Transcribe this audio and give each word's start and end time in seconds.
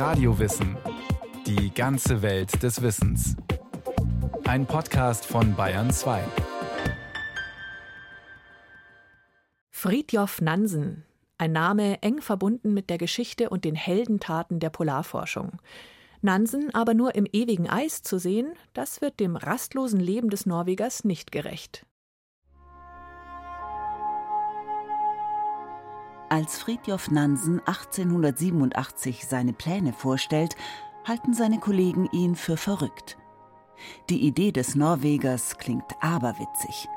Radiowissen. 0.00 0.78
Die 1.46 1.74
ganze 1.74 2.22
Welt 2.22 2.62
des 2.62 2.80
Wissens. 2.80 3.36
Ein 4.44 4.64
Podcast 4.64 5.26
von 5.26 5.54
Bayern 5.54 5.90
2. 5.90 6.24
Fridtjof 9.68 10.40
Nansen. 10.40 11.04
Ein 11.36 11.52
Name 11.52 12.02
eng 12.02 12.22
verbunden 12.22 12.72
mit 12.72 12.88
der 12.88 12.96
Geschichte 12.96 13.50
und 13.50 13.66
den 13.66 13.74
Heldentaten 13.74 14.58
der 14.58 14.70
Polarforschung. 14.70 15.60
Nansen 16.22 16.74
aber 16.74 16.94
nur 16.94 17.14
im 17.14 17.26
ewigen 17.30 17.68
Eis 17.68 18.02
zu 18.02 18.18
sehen, 18.18 18.54
das 18.72 19.02
wird 19.02 19.20
dem 19.20 19.36
rastlosen 19.36 20.00
Leben 20.00 20.30
des 20.30 20.46
Norwegers 20.46 21.04
nicht 21.04 21.30
gerecht. 21.30 21.84
Als 26.32 26.60
Fridtjof 26.60 27.10
Nansen 27.10 27.58
1887 27.58 29.26
seine 29.26 29.52
Pläne 29.52 29.92
vorstellt, 29.92 30.54
halten 31.04 31.34
seine 31.34 31.58
Kollegen 31.58 32.08
ihn 32.12 32.36
für 32.36 32.56
verrückt. 32.56 33.18
Die 34.10 34.24
Idee 34.24 34.52
des 34.52 34.76
Norwegers 34.76 35.58
klingt 35.58 35.92
aberwitzig. 36.00 36.88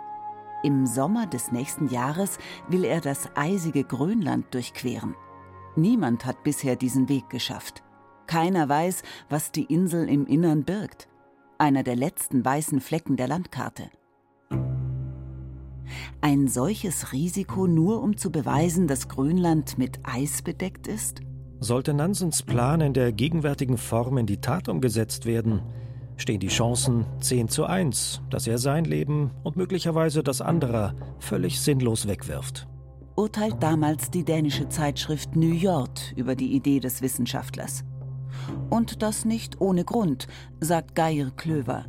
Im 0.62 0.86
Sommer 0.86 1.26
des 1.26 1.52
nächsten 1.52 1.88
Jahres 1.88 2.38
will 2.68 2.84
er 2.84 3.02
das 3.02 3.36
eisige 3.36 3.84
Grönland 3.84 4.54
durchqueren. 4.54 5.16
Niemand 5.76 6.28
hat 6.28 6.44
bisher 6.44 6.76
diesen 6.76 7.10
Weg 7.10 7.28
geschafft. 7.32 7.82
Keiner 8.28 8.70
weiß, 8.70 9.02
was 9.30 9.52
die 9.52 9.66
Insel 9.66 10.08
im 10.10 10.28
Innern 10.28 10.64
birgt. 10.64 11.08
Einer 11.58 11.82
der 11.82 11.96
letzten 11.96 12.46
weißen 12.46 12.82
Flecken 12.82 13.16
der 13.16 13.30
Landkarte. 13.30 13.90
Ein 16.22 16.48
solches 16.48 17.12
Risiko 17.12 17.68
nur 17.68 18.02
um 18.02 18.18
zu 18.18 18.32
beweisen, 18.32 18.88
dass 18.88 19.08
Grönland 19.08 19.78
mit 19.78 20.00
Eis 20.04 20.42
bedeckt 20.42 20.88
ist? 20.88 21.22
Sollte 21.60 21.94
Nansens 21.94 22.44
Plan 22.44 22.82
in 22.82 22.94
der 22.94 23.12
gegenwärtigen 23.12 23.78
Form 23.78 24.18
in 24.18 24.26
die 24.26 24.42
Tat 24.42 24.68
umgesetzt 24.68 25.26
werden, 25.26 25.62
stehen 26.18 26.40
die 26.40 26.48
Chancen 26.48 27.06
10 27.22 27.50
zu 27.50 27.66
1, 27.66 28.22
dass 28.30 28.48
er 28.48 28.58
sein 28.58 28.86
Leben 28.86 29.32
und 29.44 29.56
möglicherweise 29.56 30.24
das 30.24 30.42
anderer 30.42 30.94
völlig 31.20 31.60
sinnlos 31.60 32.08
wegwirft. 32.08 32.68
Urteilt 33.16 33.62
damals 33.62 34.10
die 34.10 34.24
dänische 34.24 34.70
Zeitschrift 34.70 35.36
New 35.36 35.54
York 35.54 36.14
über 36.16 36.36
die 36.36 36.54
Idee 36.54 36.80
des 36.80 37.02
Wissenschaftlers. 37.02 37.84
Und 38.70 39.02
das 39.02 39.24
nicht 39.24 39.62
ohne 39.62 39.84
Grund, 39.84 40.28
sagt 40.60 40.96
Geir 40.96 41.32
Klöver. 41.36 41.86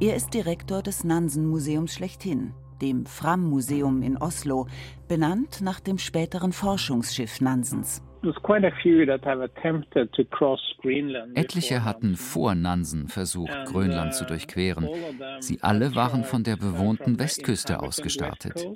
Er 0.00 0.16
ist 0.16 0.34
Direktor 0.34 0.82
des 0.82 1.04
Nansen-Museums 1.04 1.94
schlechthin, 1.94 2.52
dem 2.80 3.06
Fram-Museum 3.06 4.02
in 4.02 4.16
Oslo, 4.16 4.66
benannt 5.08 5.60
nach 5.60 5.80
dem 5.80 5.98
späteren 5.98 6.52
Forschungsschiff 6.52 7.40
Nansens. 7.40 8.02
Etliche 11.34 11.84
hatten 11.84 12.16
vor 12.16 12.54
Nansen 12.54 13.08
versucht, 13.08 13.66
Grönland 13.66 14.14
zu 14.14 14.24
uh, 14.24 14.26
durchqueren. 14.28 14.88
Sie 15.40 15.58
alle 15.62 15.94
waren 15.94 16.24
von 16.24 16.42
der 16.42 16.56
bewohnten 16.56 17.18
Westküste 17.18 17.80
aus 17.80 18.00
gestartet. 18.00 18.66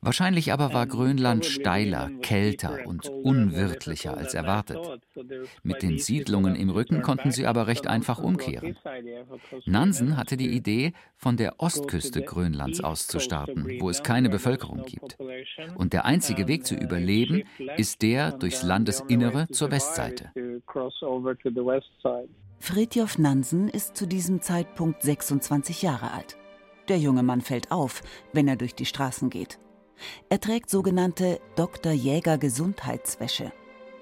Wahrscheinlich 0.00 0.52
aber 0.52 0.72
war 0.72 0.86
Grönland 0.86 1.44
steiler, 1.44 2.10
kälter 2.22 2.86
und 2.86 3.08
unwirtlicher 3.08 4.16
als 4.16 4.34
erwartet. 4.34 4.78
Mit 5.62 5.82
den 5.82 5.98
Siedlungen 5.98 6.54
im 6.54 6.70
Rücken 6.70 7.02
konnten 7.02 7.30
sie 7.30 7.46
aber 7.46 7.66
recht 7.66 7.86
einfach 7.86 8.18
umkehren. 8.18 8.76
Nansen 9.66 10.16
hatte 10.16 10.36
die 10.36 10.50
Idee, 10.50 10.92
von 11.16 11.36
der 11.36 11.60
Ostküste 11.60 12.22
Grönlands 12.22 12.80
aus 12.80 13.06
zu 13.06 13.18
starten, 13.18 13.80
wo 13.80 13.90
es 13.90 14.02
keine 14.02 14.28
Bevölkerung 14.28 14.84
gibt. 14.84 15.18
Und 15.76 15.92
der 15.92 16.04
einzige 16.04 16.46
Weg 16.46 16.66
zu 16.66 16.74
überleben 16.74 17.42
ist 17.76 18.02
der 18.02 18.32
durchs 18.32 18.62
Landesinnere 18.62 19.48
zur 19.48 19.70
Westseite. 19.70 20.32
Fridtjof 22.60 23.18
Nansen 23.18 23.68
ist 23.68 23.96
zu 23.96 24.06
diesem 24.06 24.42
Zeitpunkt 24.42 25.02
26 25.02 25.82
Jahre 25.82 26.12
alt. 26.12 26.36
Der 26.88 26.98
junge 26.98 27.22
Mann 27.22 27.40
fällt 27.40 27.70
auf, 27.70 28.02
wenn 28.32 28.48
er 28.48 28.56
durch 28.56 28.74
die 28.74 28.86
Straßen 28.86 29.30
geht. 29.30 29.58
Er 30.28 30.40
trägt 30.40 30.70
sogenannte 30.70 31.40
Dr. 31.56 31.92
Jäger 31.92 32.38
Gesundheitswäsche, 32.38 33.52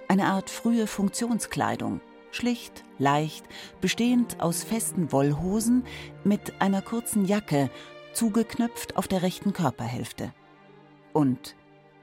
eine 0.09 0.27
Art 0.27 0.51
frühe 0.51 0.87
Funktionskleidung, 0.87 2.01
schlicht, 2.31 2.85
leicht, 2.99 3.45
bestehend 3.81 4.41
aus 4.41 4.65
festen 4.65 5.13
Wollhosen 5.13 5.85
mit 6.25 6.61
einer 6.61 6.83
kurzen 6.83 7.25
Jacke, 7.25 7.71
zugeknöpft 8.13 8.97
auf 8.97 9.09
der 9.09 9.23
rechten 9.23 9.53
Körperhälfte. 9.53 10.33
Und 11.13 11.57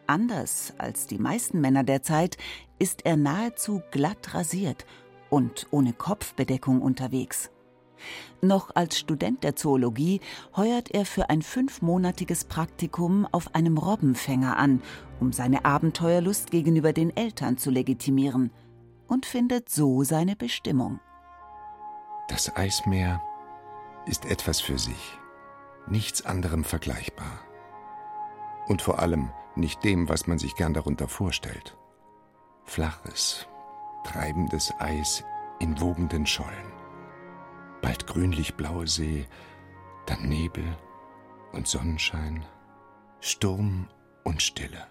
anders 0.07 0.73
als 0.77 1.07
die 1.07 1.17
meisten 1.17 1.61
Männer 1.61 1.83
der 1.83 2.03
Zeit 2.03 2.37
ist 2.79 3.05
er 3.05 3.17
nahezu 3.17 3.81
glatt 3.91 4.33
rasiert 4.33 4.85
und 5.29 5.67
ohne 5.71 5.93
Kopfbedeckung 5.93 6.81
unterwegs. 6.81 7.49
Noch 8.41 8.75
als 8.75 8.99
Student 8.99 9.43
der 9.43 9.55
Zoologie 9.55 10.19
heuert 10.55 10.91
er 10.91 11.05
für 11.05 11.29
ein 11.29 11.41
fünfmonatiges 11.41 12.43
Praktikum 12.43 13.25
auf 13.31 13.55
einem 13.55 13.77
Robbenfänger 13.77 14.57
an, 14.57 14.81
um 15.19 15.31
seine 15.31 15.63
Abenteuerlust 15.63 16.51
gegenüber 16.51 16.91
den 16.91 17.15
Eltern 17.15 17.57
zu 17.57 17.71
legitimieren 17.71 18.51
und 19.07 19.25
findet 19.25 19.69
so 19.69 20.03
seine 20.03 20.35
Bestimmung. 20.35 20.99
Das 22.27 22.53
Eismeer 22.55 23.21
ist 24.05 24.25
etwas 24.25 24.59
für 24.59 24.77
sich, 24.77 25.17
nichts 25.87 26.25
anderem 26.25 26.63
vergleichbar. 26.63 27.39
Und 28.67 28.81
vor 28.81 28.99
allem 28.99 29.29
nicht 29.55 29.83
dem, 29.83 30.09
was 30.09 30.27
man 30.27 30.39
sich 30.39 30.55
gern 30.55 30.73
darunter 30.73 31.07
vorstellt. 31.07 31.77
Flaches, 32.65 33.47
treibendes 34.03 34.73
Eis 34.79 35.23
in 35.59 35.79
wogenden 35.79 36.25
Schollen 36.25 36.82
bald 37.83 38.07
grünlich-blaue 38.07 38.87
See, 38.87 39.27
dann 40.07 40.27
Nebel 40.27 40.63
und 41.51 41.67
Sonnenschein, 41.67 42.43
Sturm 43.19 43.87
und 44.23 44.41
Stille. 44.41 44.87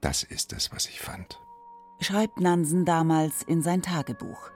Das 0.00 0.24
ist 0.24 0.52
es, 0.52 0.72
was 0.72 0.86
ich 0.86 1.00
fand. 1.00 1.38
Schreibt 2.00 2.40
Nansen 2.40 2.86
damals 2.86 3.42
in 3.42 3.62
sein 3.62 3.82
Tagebuch. 3.82 4.50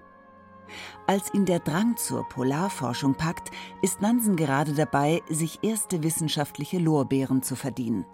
Als 1.06 1.32
ihn 1.34 1.44
der 1.44 1.60
Drang 1.60 1.98
zur 1.98 2.26
Polarforschung 2.30 3.14
packt, 3.14 3.50
ist 3.82 4.00
Nansen 4.00 4.36
gerade 4.36 4.72
dabei, 4.72 5.22
sich 5.28 5.58
erste 5.62 6.02
wissenschaftliche 6.02 6.78
Lorbeeren 6.78 7.42
zu 7.42 7.54
verdienen. 7.56 8.06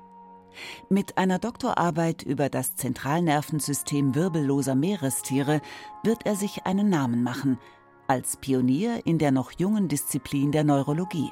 Mit 0.89 1.17
einer 1.17 1.39
Doktorarbeit 1.39 2.25
über 2.25 2.49
das 2.49 2.75
Zentralnervensystem 2.75 4.17
wirbelloser 4.17 4.75
Meerestiere 4.75 5.61
wird 6.03 6.27
er 6.27 6.35
sich 6.35 6.67
einen 6.67 6.91
Namen 6.91 7.23
machen– 7.23 7.61
als 8.11 8.37
Pionier 8.39 9.07
in 9.07 9.19
der 9.19 9.31
noch 9.31 9.53
jungen 9.53 9.87
Disziplin 9.87 10.51
der 10.51 10.65
Neurologie. 10.65 11.31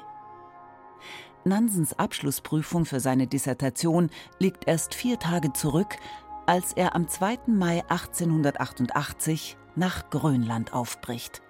Nansens 1.43 1.91
Abschlussprüfung 1.99 2.85
für 2.85 3.01
seine 3.01 3.27
Dissertation 3.27 4.09
liegt 4.39 4.65
erst 4.65 4.95
vier 4.95 5.19
Tage 5.19 5.51
zurück, 5.51 5.97
als 6.45 6.71
er 6.71 6.95
am 6.95 7.09
2. 7.09 7.39
Mai 7.47 7.83
1888 7.89 9.57
nach 9.75 10.09
Grönland 10.09 10.73
aufbricht. 10.73 11.41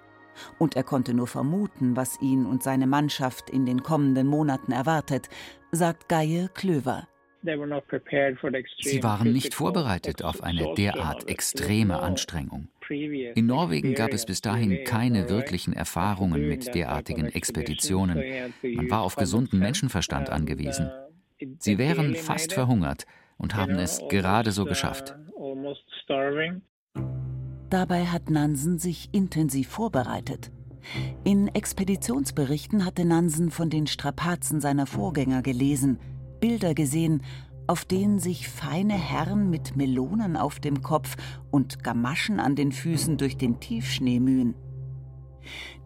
Und 0.58 0.74
er 0.74 0.82
konnte 0.82 1.14
nur 1.14 1.28
vermuten, 1.28 1.94
was 1.94 2.20
ihn 2.20 2.44
und 2.44 2.64
seine 2.64 2.88
Mannschaft 2.88 3.50
in 3.50 3.66
den 3.66 3.84
kommenden 3.84 4.26
Monaten 4.26 4.72
erwartet, 4.72 5.28
sagt 5.70 6.08
Geie 6.08 6.48
Klöver. 6.54 7.06
Sie 7.42 9.02
waren 9.02 9.32
nicht 9.32 9.54
vorbereitet 9.54 10.22
auf 10.22 10.42
eine 10.42 10.74
derart 10.74 11.28
extreme 11.28 12.00
Anstrengung. 12.00 12.68
In 12.90 13.46
Norwegen 13.46 13.94
gab 13.94 14.12
es 14.12 14.26
bis 14.26 14.40
dahin 14.42 14.84
keine 14.84 15.30
wirklichen 15.30 15.72
Erfahrungen 15.72 16.48
mit 16.48 16.74
derartigen 16.74 17.26
Expeditionen. 17.26 18.22
Man 18.62 18.90
war 18.90 19.02
auf 19.02 19.16
gesunden 19.16 19.58
Menschenverstand 19.58 20.28
angewiesen. 20.28 20.90
Sie 21.58 21.78
wären 21.78 22.14
fast 22.14 22.52
verhungert 22.52 23.06
und 23.38 23.54
haben 23.54 23.76
es 23.76 24.02
gerade 24.10 24.52
so 24.52 24.66
geschafft. 24.66 25.14
Dabei 27.70 28.06
hat 28.06 28.28
Nansen 28.28 28.78
sich 28.78 29.08
intensiv 29.12 29.68
vorbereitet. 29.68 30.50
In 31.24 31.48
Expeditionsberichten 31.48 32.84
hatte 32.84 33.04
Nansen 33.04 33.50
von 33.50 33.70
den 33.70 33.86
Strapazen 33.86 34.60
seiner 34.60 34.86
Vorgänger 34.86 35.40
gelesen– 35.40 35.98
Bilder 36.40 36.74
gesehen, 36.74 37.22
auf 37.66 37.84
denen 37.84 38.18
sich 38.18 38.48
feine 38.48 38.94
Herren 38.94 39.48
mit 39.48 39.76
Melonen 39.76 40.36
auf 40.36 40.58
dem 40.58 40.82
Kopf 40.82 41.16
und 41.52 41.84
Gamaschen 41.84 42.40
an 42.40 42.56
den 42.56 42.72
Füßen 42.72 43.16
durch 43.16 43.36
den 43.36 43.60
Tiefschnee 43.60 44.18
mühen. 44.18 44.56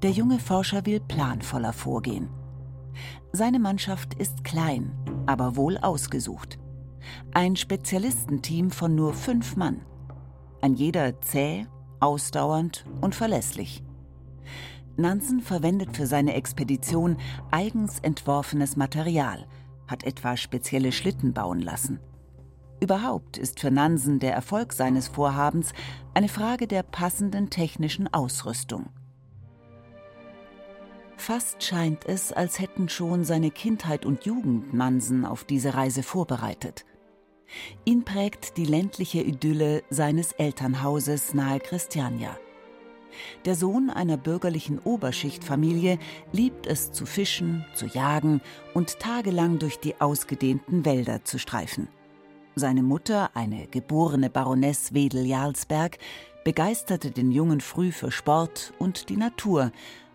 Der 0.02 0.10
junge 0.10 0.38
Forscher 0.38 0.86
will 0.86 1.00
planvoller 1.00 1.74
vorgehen. 1.74 2.28
Seine 3.32 3.58
Mannschaft 3.58 4.14
ist 4.14 4.44
klein, 4.44 4.92
aber 5.26 5.56
wohl 5.56 5.76
ausgesucht. 5.76 6.58
Ein 7.34 7.54
Spezialistenteam 7.54 8.70
von 8.70 8.94
nur 8.94 9.12
fünf 9.12 9.56
Mann. 9.56 9.82
Ein 10.62 10.74
jeder 10.74 11.20
zäh, 11.20 11.66
ausdauernd 12.00 12.86
und 13.02 13.14
verlässlich. 13.14 13.82
Nansen 14.96 15.40
verwendet 15.40 15.94
für 15.94 16.06
seine 16.06 16.32
Expedition 16.32 17.18
eigens 17.50 17.98
entworfenes 17.98 18.76
Material– 18.76 19.46
hat 19.86 20.04
etwa 20.04 20.36
spezielle 20.36 20.92
Schlitten 20.92 21.32
bauen 21.32 21.60
lassen. 21.60 22.00
Überhaupt 22.80 23.38
ist 23.38 23.60
für 23.60 23.70
Nansen 23.70 24.18
der 24.18 24.34
Erfolg 24.34 24.72
seines 24.72 25.08
Vorhabens 25.08 25.72
eine 26.12 26.28
Frage 26.28 26.66
der 26.66 26.82
passenden 26.82 27.48
technischen 27.50 28.12
Ausrüstung. 28.12 28.90
Fast 31.16 31.62
scheint 31.62 32.04
es, 32.04 32.32
als 32.32 32.58
hätten 32.58 32.88
schon 32.88 33.24
seine 33.24 33.50
Kindheit 33.50 34.04
und 34.04 34.26
Jugend 34.26 34.74
Nansen 34.74 35.24
auf 35.24 35.44
diese 35.44 35.74
Reise 35.74 36.02
vorbereitet. 36.02 36.84
Ihn 37.84 38.04
prägt 38.04 38.56
die 38.56 38.64
ländliche 38.64 39.22
Idylle 39.22 39.84
seines 39.90 40.32
Elternhauses 40.32 41.34
nahe 41.34 41.60
Christiania. 41.60 42.36
Der 43.44 43.54
Sohn 43.54 43.90
einer 43.90 44.16
bürgerlichen 44.16 44.78
Oberschichtfamilie 44.78 45.98
liebt 46.32 46.66
es 46.66 46.92
zu 46.92 47.06
fischen, 47.06 47.64
zu 47.74 47.86
jagen 47.86 48.40
und 48.72 48.98
tagelang 48.98 49.58
durch 49.58 49.78
die 49.78 50.00
ausgedehnten 50.00 50.84
Wälder 50.84 51.24
zu 51.24 51.38
streifen. 51.38 51.88
Seine 52.56 52.82
Mutter, 52.82 53.30
eine 53.34 53.66
geborene 53.66 54.30
Baroness 54.30 54.94
Wedel-Jarlsberg, 54.94 55.98
begeisterte 56.44 57.10
den 57.10 57.32
Jungen 57.32 57.60
früh 57.60 57.90
für 57.90 58.12
Sport 58.12 58.72
und 58.78 59.08
die 59.08 59.16
Natur, 59.16 59.72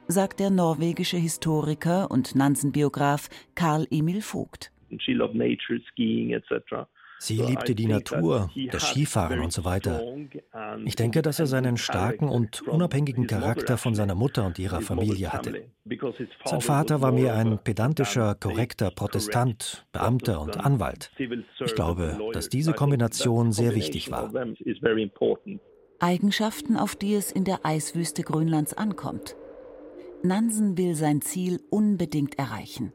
sagt 0.07 0.39
der 0.39 0.49
norwegische 0.49 1.17
Historiker 1.17 2.09
und 2.09 2.35
Nansen-Biograf 2.35 3.29
Karl 3.55 3.87
Emil 3.91 4.21
Vogt. 4.21 4.71
She 4.99 5.13
loved 5.13 5.35
nature, 5.35 5.79
skiing, 5.91 6.31
etc. 6.31 6.87
Sie 7.19 7.37
liebte 7.37 7.75
die 7.75 7.85
Natur, 7.85 8.49
das 8.71 8.89
Skifahren 8.89 9.41
und 9.41 9.51
so 9.51 9.65
weiter. 9.65 10.01
Ich 10.85 10.95
denke, 10.95 11.21
dass 11.21 11.39
er 11.39 11.47
seinen 11.47 11.75
starken 11.75 12.29
und 12.29 12.61
unabhängigen 12.61 13.27
Charakter 13.27 13.77
von 13.77 13.93
seiner 13.93 14.15
Mutter 14.15 14.45
und 14.45 14.57
ihrer 14.57 14.81
Familie 14.81 15.33
hatte. 15.33 15.65
Sein 16.45 16.61
Vater 16.61 17.01
war 17.01 17.11
mehr 17.11 17.35
ein 17.35 17.59
pedantischer, 17.59 18.35
korrekter 18.35 18.91
Protestant, 18.91 19.85
Beamter 19.91 20.41
und 20.41 20.63
Anwalt. 20.65 21.11
Ich 21.17 21.75
glaube, 21.75 22.17
dass 22.31 22.47
diese 22.47 22.71
Kombination 22.73 23.51
sehr 23.51 23.75
wichtig 23.75 24.11
war. 24.11 24.31
Eigenschaften, 25.99 26.77
auf 26.77 26.95
die 26.95 27.15
es 27.15 27.31
in 27.31 27.43
der 27.43 27.65
Eiswüste 27.65 28.23
Grönlands 28.23 28.73
ankommt. 28.73 29.35
Nansen 30.23 30.77
will 30.77 30.95
sein 30.95 31.21
Ziel 31.21 31.59
unbedingt 31.69 32.39
erreichen. 32.39 32.93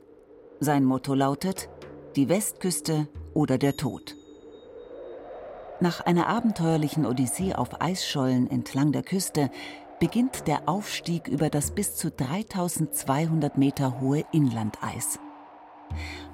Sein 0.60 0.84
Motto 0.84 1.14
lautet 1.14 1.68
die 2.16 2.28
Westküste 2.28 3.08
oder 3.34 3.58
der 3.58 3.76
Tod. 3.76 4.16
Nach 5.80 6.00
einer 6.00 6.28
abenteuerlichen 6.28 7.04
Odyssee 7.04 7.54
auf 7.54 7.80
Eisschollen 7.80 8.48
entlang 8.50 8.92
der 8.92 9.02
Küste 9.02 9.50
beginnt 9.98 10.46
der 10.46 10.68
Aufstieg 10.68 11.28
über 11.28 11.50
das 11.50 11.72
bis 11.72 11.96
zu 11.96 12.10
3200 12.10 13.58
Meter 13.58 14.00
hohe 14.00 14.24
Inlandeis. 14.32 15.18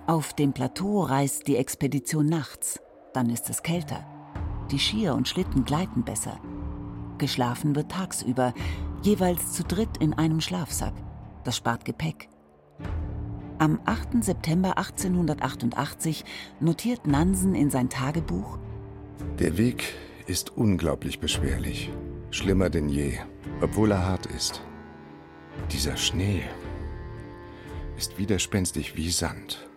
Auf 0.07 0.35
dem 0.35 0.53
Plateau 0.53 1.03
reist 1.03 1.47
die 1.47 1.57
Expedition 1.57 2.27
nachts, 2.27 2.81
dann 3.13 3.31
ist 3.31 3.49
es 3.49 3.63
kälter. 3.63 4.05
Die 4.71 4.79
Skier 4.79 5.15
und 5.15 5.29
Schlitten 5.29 5.65
gleiten 5.65 6.05
besser. 6.05 6.39
Geschlafen 7.19 7.75
wird 7.75 7.91
tagsüber, 7.91 8.55
jeweils 9.03 9.53
zu 9.53 9.65
dritt 9.65 9.97
in 9.99 10.15
einem 10.15 10.41
Schlafsack. 10.41 10.95
Das 11.45 11.57
spart 11.57 11.85
Gepäck. 11.85 12.29
Am 13.61 13.79
8. 13.85 14.25
September 14.25 14.79
1888 14.79 16.25
notiert 16.61 17.07
Nansen 17.07 17.55
in 17.55 17.69
sein 17.69 17.91
Tagebuch: 17.91 18.57
Der 19.39 19.59
Weg 19.59 19.93
ist 20.27 20.57
unglaublich 20.57 21.21
beschwerlich, 21.21 21.91
schlimmer 22.31 22.71
denn 22.71 22.89
je, 22.89 23.19
obwohl 23.61 23.91
er 23.91 24.07
hart 24.07 24.25
ist. 24.25 24.63
Dieser 25.73 25.99
Schnee 25.99 26.43
ist 27.99 28.17
widerspenstig 28.17 28.97
wie 28.97 29.11
Sand. 29.11 29.69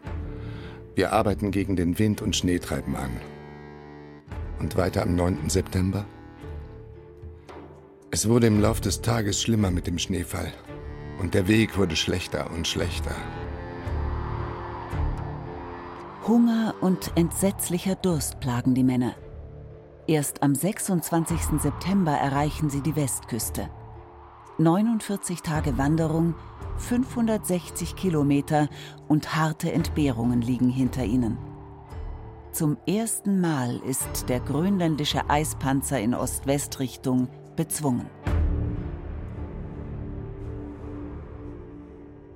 Wir 0.95 1.11
arbeiten 1.11 1.51
gegen 1.51 1.75
den 1.75 1.99
Wind 1.99 2.21
und 2.21 2.37
Schneetreiben 2.37 2.95
an. 2.95 3.11
Und 4.59 4.77
weiter 4.77 5.01
am 5.01 5.13
9. 5.13 5.49
September? 5.49 6.05
Es 8.11 8.29
wurde 8.29 8.47
im 8.47 8.61
Lauf 8.61 8.79
des 8.79 9.01
Tages 9.01 9.41
schlimmer 9.41 9.71
mit 9.71 9.87
dem 9.87 9.99
Schneefall. 9.99 10.53
Und 11.19 11.33
der 11.33 11.49
Weg 11.49 11.77
wurde 11.77 11.97
schlechter 11.97 12.49
und 12.51 12.65
schlechter. 12.65 13.15
Hunger 16.27 16.73
und 16.79 17.11
entsetzlicher 17.15 17.95
Durst 17.95 18.39
plagen 18.39 18.73
die 18.73 18.85
Männer. 18.85 19.13
Erst 20.07 20.41
am 20.41 20.55
26. 20.55 21.59
September 21.61 22.13
erreichen 22.13 22.69
sie 22.69 22.79
die 22.79 22.95
Westküste. 22.95 23.69
49 24.57 25.41
Tage 25.41 25.77
Wanderung, 25.77 26.35
560 26.77 27.97
Kilometer 27.97 28.69
und 29.09 29.35
harte 29.35 29.73
Entbehrungen 29.73 30.41
liegen 30.41 30.69
hinter 30.69 31.03
ihnen. 31.03 31.37
Zum 32.53 32.77
ersten 32.87 33.41
Mal 33.41 33.81
ist 33.85 34.29
der 34.29 34.39
grönländische 34.39 35.29
Eispanzer 35.29 35.99
in 35.99 36.13
Ost-West-Richtung 36.13 37.27
bezwungen. 37.57 38.09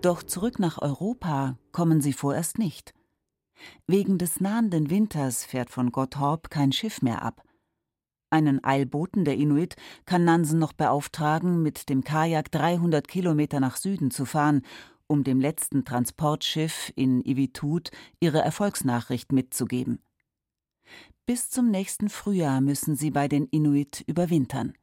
Doch 0.01 0.24
zurück 0.24 0.60
nach 0.60 0.81
Europa 0.81 1.56
kommen 1.72 2.01
sie 2.01 2.13
vorerst 2.13 2.60
nicht. 2.60 2.96
Wegen 3.88 4.18
des 4.18 4.39
nahenden 4.39 4.89
Winters 4.89 5.45
fährt 5.45 5.69
von 5.69 5.92
Gotthorp 5.92 6.50
kein 6.50 6.71
Schiff 6.71 7.01
mehr 7.01 7.21
ab. 7.21 7.44
Einen 8.30 8.63
Eilboten 8.63 9.24
der 9.24 9.38
Inuit 9.38 9.75
kann 10.06 10.25
Nansen 10.25 10.59
noch 10.59 10.74
beauftragen, 10.74 11.63
mit 11.63 11.89
dem 11.89 12.04
Kajak 12.04 12.51
300 12.51 13.07
Kilometer 13.07 13.59
nach 13.59 13.77
Süden 13.77 14.12
zu 14.12 14.25
fahren, 14.25 14.63
um 15.07 15.24
dem 15.24 15.39
letzten 15.39 15.86
Transportschiff 15.86 16.92
in 16.95 17.21
Ivitut 17.21 17.92
ihre 18.19 18.42
Erfolgsnachricht 18.42 19.31
mitzugeben. 19.31 20.00
Bis 21.25 21.50
zum 21.50 21.71
nächsten 21.71 22.09
Frühjahr 22.09 22.62
müssen 22.62 22.95
sie 22.95 23.12
bei 23.12 23.27
den 23.27 23.45
Inuit 23.48 24.04
überwintern. 24.07 24.74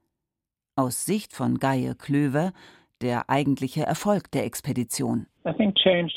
Aus 0.76 1.04
Sicht 1.04 1.32
von 1.32 1.58
Geir 1.58 1.94
Klöver 1.94 2.52
der 3.02 3.28
eigentliche 3.28 3.82
Erfolg 3.82 4.30
der 4.30 4.44
Expedition. 4.44 5.26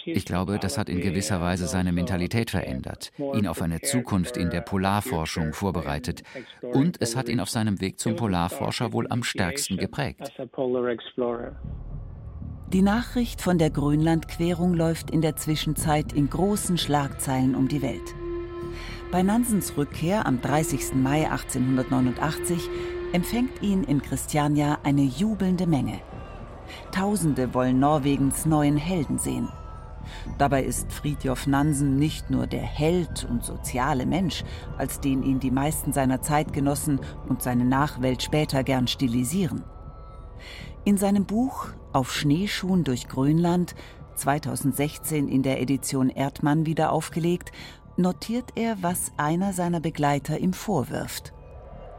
Ich 0.05 0.25
glaube, 0.25 0.57
das 0.57 0.77
hat 0.77 0.87
in 0.87 1.01
gewisser 1.01 1.41
Weise 1.41 1.67
seine 1.67 1.91
Mentalität 1.91 2.49
verändert, 2.49 3.11
ihn 3.17 3.47
auf 3.47 3.61
eine 3.61 3.81
Zukunft 3.81 4.37
in 4.37 4.49
der 4.49 4.61
Polarforschung 4.61 5.53
vorbereitet 5.53 6.23
und 6.61 7.01
es 7.01 7.15
hat 7.15 7.27
ihn 7.27 7.41
auf 7.41 7.49
seinem 7.49 7.81
Weg 7.81 7.99
zum 7.99 8.15
Polarforscher 8.15 8.93
wohl 8.93 9.07
am 9.09 9.23
stärksten 9.23 9.77
geprägt. 9.77 10.31
Die 12.73 12.81
Nachricht 12.81 13.41
von 13.41 13.57
der 13.57 13.69
Grönlandquerung 13.69 14.73
läuft 14.73 15.11
in 15.11 15.21
der 15.21 15.35
Zwischenzeit 15.35 16.13
in 16.13 16.29
großen 16.29 16.77
Schlagzeilen 16.77 17.55
um 17.55 17.67
die 17.67 17.81
Welt. 17.81 18.15
Bei 19.09 19.23
Nansens 19.23 19.77
Rückkehr 19.77 20.25
am 20.25 20.41
30. 20.41 20.95
Mai 20.95 21.29
1889 21.29 22.69
empfängt 23.13 23.61
ihn 23.61 23.83
in 23.83 24.01
Christiania 24.01 24.79
eine 24.83 25.03
jubelnde 25.03 25.65
Menge. 25.65 26.01
Tausende 26.91 27.53
wollen 27.53 27.79
Norwegens 27.79 28.45
neuen 28.45 28.77
Helden 28.77 29.17
sehen. 29.17 29.49
Dabei 30.37 30.63
ist 30.63 30.91
Fridtjof 30.91 31.47
Nansen 31.47 31.97
nicht 31.97 32.29
nur 32.29 32.47
der 32.47 32.61
Held 32.61 33.27
und 33.29 33.43
soziale 33.43 34.05
Mensch, 34.05 34.43
als 34.77 34.99
den 34.99 35.23
ihn 35.23 35.39
die 35.39 35.51
meisten 35.51 35.93
seiner 35.93 36.21
Zeitgenossen 36.21 36.99
und 37.27 37.41
seine 37.41 37.65
Nachwelt 37.65 38.23
später 38.23 38.63
gern 38.63 38.87
stilisieren. 38.87 39.63
In 40.85 40.97
seinem 40.97 41.25
Buch 41.25 41.67
Auf 41.91 42.13
Schneeschuhen 42.13 42.83
durch 42.83 43.07
Grönland, 43.07 43.75
2016 44.15 45.27
in 45.27 45.43
der 45.43 45.61
Edition 45.61 46.09
Erdmann 46.09 46.65
wieder 46.65 46.91
aufgelegt, 46.91 47.51
notiert 47.97 48.51
er, 48.55 48.81
was 48.81 49.11
einer 49.17 49.53
seiner 49.53 49.79
Begleiter 49.79 50.39
ihm 50.39 50.53
vorwirft. 50.53 51.33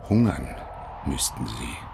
Hungern 0.08 0.46
müssten 1.06 1.46
sie 1.46 1.87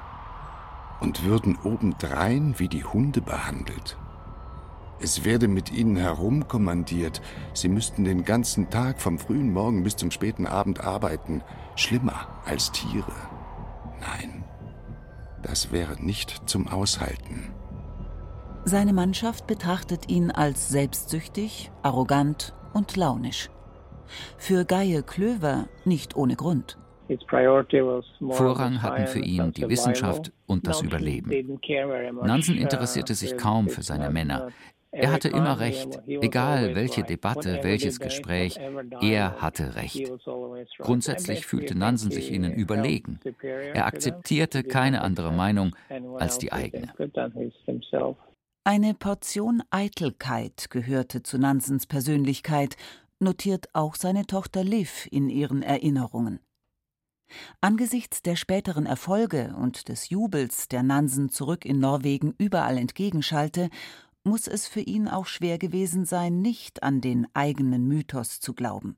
und 1.05 1.23
würden 1.23 1.59
obendrein 1.63 2.55
wie 2.57 2.69
die 2.69 2.83
Hunde 2.83 3.21
behandelt. 3.21 3.99
Es 5.01 5.23
werde 5.23 5.49
mit 5.49 5.71
ihnen 5.71 5.97
herumkommandiert, 5.97 7.21
sie 7.53 7.69
müssten 7.69 8.05
den 8.05 8.25
ganzen 8.25 8.71
Tag 8.71 9.03
vom 9.03 9.19
frühen 9.19 9.53
Morgen 9.53 9.83
bis 9.85 9.97
zum 9.97 10.11
späten 10.11 10.47
Abend 10.47 10.81
arbeiten, 10.81 11.43
schlimmer 11.77 12.29
als 12.47 12.73
Tiere. 12.73 13.13
Nein, 14.01 14.45
das 15.43 15.73
wäre 15.73 16.03
nicht 16.03 16.49
zum 16.49 16.69
Aushalten. 16.69 17.53
Seine 18.65 18.95
Mannschaft 18.95 19.47
betrachtet 19.47 20.09
ihn 20.09 20.31
als 20.31 20.71
selbstsüchtig, 20.71 21.71
arrogant 21.83 22.55
und 22.73 22.97
launisch. 22.97 23.51
Für 24.39 24.65
Geie 24.65 25.03
Klöver 25.03 25.69
nicht 25.85 26.17
ohne 26.17 26.35
Grund. 26.35 26.79
Vorrang 28.31 28.83
hatten 28.83 29.07
für 29.07 29.21
ihn 29.21 29.53
die 29.53 29.69
Wissenschaft 29.69 30.33
und 30.47 30.67
das 30.67 30.83
Überleben. 30.83 31.59
Nansen 32.23 32.57
interessierte 32.57 33.15
sich 33.15 33.37
kaum 33.37 33.69
für 33.69 33.83
seine 33.83 34.11
Männer. 34.11 34.49
Er 34.97 35.11
hatte 35.11 35.29
immer 35.29 35.59
recht, 35.59 36.01
egal 36.07 36.77
welche 36.77 37.03
Debatte, 37.03 37.59
welches 37.63 37.99
Gespräch, 37.99 38.61
er 39.01 39.43
hatte 39.43 39.75
recht. 39.75 40.11
Grundsätzlich 40.79 41.47
fühlte 41.47 41.77
Nansen 41.77 42.13
sich 42.13 42.31
ihnen 42.31 42.53
überlegen. 42.53 43.19
Er 43.43 43.87
akzeptierte 43.87 44.63
keine 44.63 45.03
andere 45.03 45.33
Meinung 45.33 45.75
als 46.19 46.39
die 46.39 46.53
eigene. 46.53 46.93
Eine 48.63 48.95
Portion 48.95 49.63
Eitelkeit 49.71 50.71
gehörte 50.71 51.23
zu 51.23 51.39
Nansens 51.39 51.87
Persönlichkeit, 51.87 52.77
notiert 53.19 53.69
auch 53.75 53.97
seine 53.97 54.27
Tochter 54.27 54.63
Liv 54.63 55.09
in 55.11 55.29
ihren 55.29 55.63
Erinnerungen. 55.63 56.39
Angesichts 57.61 58.23
der 58.23 58.37
späteren 58.37 58.87
Erfolge 58.87 59.55
und 59.59 59.89
des 59.89 60.11
Jubels, 60.11 60.69
der 60.69 60.83
Nansen 60.83 61.31
zurück 61.31 61.65
in 61.65 61.79
Norwegen 61.79 62.35
überall 62.39 62.79
entgegenschallte, 62.79 63.71
muss 64.25 64.47
es 64.47 64.67
für 64.67 64.81
ihn 64.81 65.09
auch 65.09 65.27
schwer 65.27 65.59
gewesen 65.59 66.05
sein, 66.05 66.41
nicht 66.41 66.83
an 66.83 67.01
den 67.01 67.27
eigenen 67.35 67.87
Mythos 67.87 68.41
zu 68.41 68.55
glauben. 68.55 68.97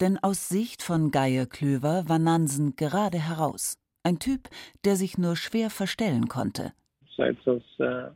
Denn 0.00 0.18
aus 0.18 0.48
Sicht 0.48 0.82
von 0.82 1.10
Geir 1.10 1.46
Klöver 1.46 2.08
war 2.08 2.18
Nansen 2.18 2.76
gerade 2.76 3.18
heraus, 3.18 3.76
ein 4.02 4.18
Typ, 4.18 4.48
der 4.84 4.96
sich 4.96 5.18
nur 5.18 5.36
schwer 5.36 5.70
verstellen 5.70 6.28
konnte. 6.28 6.72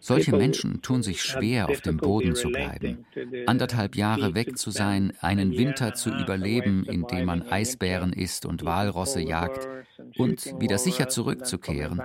Solche 0.00 0.37
Menschen 0.37 0.83
tun 0.83 1.02
sich 1.02 1.23
schwer, 1.23 1.69
auf 1.69 1.81
dem 1.81 1.99
Boden 1.99 2.35
zu 2.35 2.49
bleiben. 2.49 3.05
Anderthalb 3.47 3.97
Jahre 3.97 4.35
weg 4.35 4.59
zu 4.59 4.71
sein, 4.71 5.12
einen 5.21 5.57
Winter 5.57 5.95
zu 5.95 6.11
überleben, 6.11 6.85
indem 6.85 7.26
man 7.26 7.43
Eisbären 7.43 8.12
isst 8.12 8.47
und 8.47 8.64
Walrosse 8.64 9.21
jagt, 9.21 9.69
und 10.17 10.61
wieder 10.61 10.78
sicher 10.78 11.09
zurückzukehren, 11.09 12.02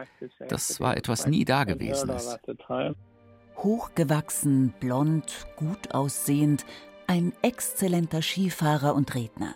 das 0.50 0.79
war 0.79 0.97
etwas 0.97 1.27
nie 1.27 1.45
Dagewesenes. 1.45 2.38
Hochgewachsen, 3.57 4.73
blond, 4.79 5.45
gut 5.55 5.93
aussehend, 5.93 6.65
ein 7.07 7.33
exzellenter 7.41 8.21
Skifahrer 8.21 8.95
und 8.95 9.13
Redner. 9.15 9.55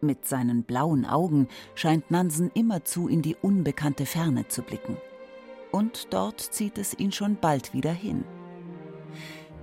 Mit 0.00 0.26
seinen 0.26 0.64
blauen 0.64 1.04
Augen 1.04 1.48
scheint 1.74 2.10
Nansen 2.10 2.50
immerzu 2.54 3.08
in 3.08 3.20
die 3.20 3.36
unbekannte 3.36 4.06
Ferne 4.06 4.48
zu 4.48 4.62
blicken 4.62 4.96
und 5.72 6.12
dort 6.12 6.40
zieht 6.40 6.78
es 6.78 6.98
ihn 6.98 7.12
schon 7.12 7.36
bald 7.36 7.72
wieder 7.74 7.92
hin. 7.92 8.24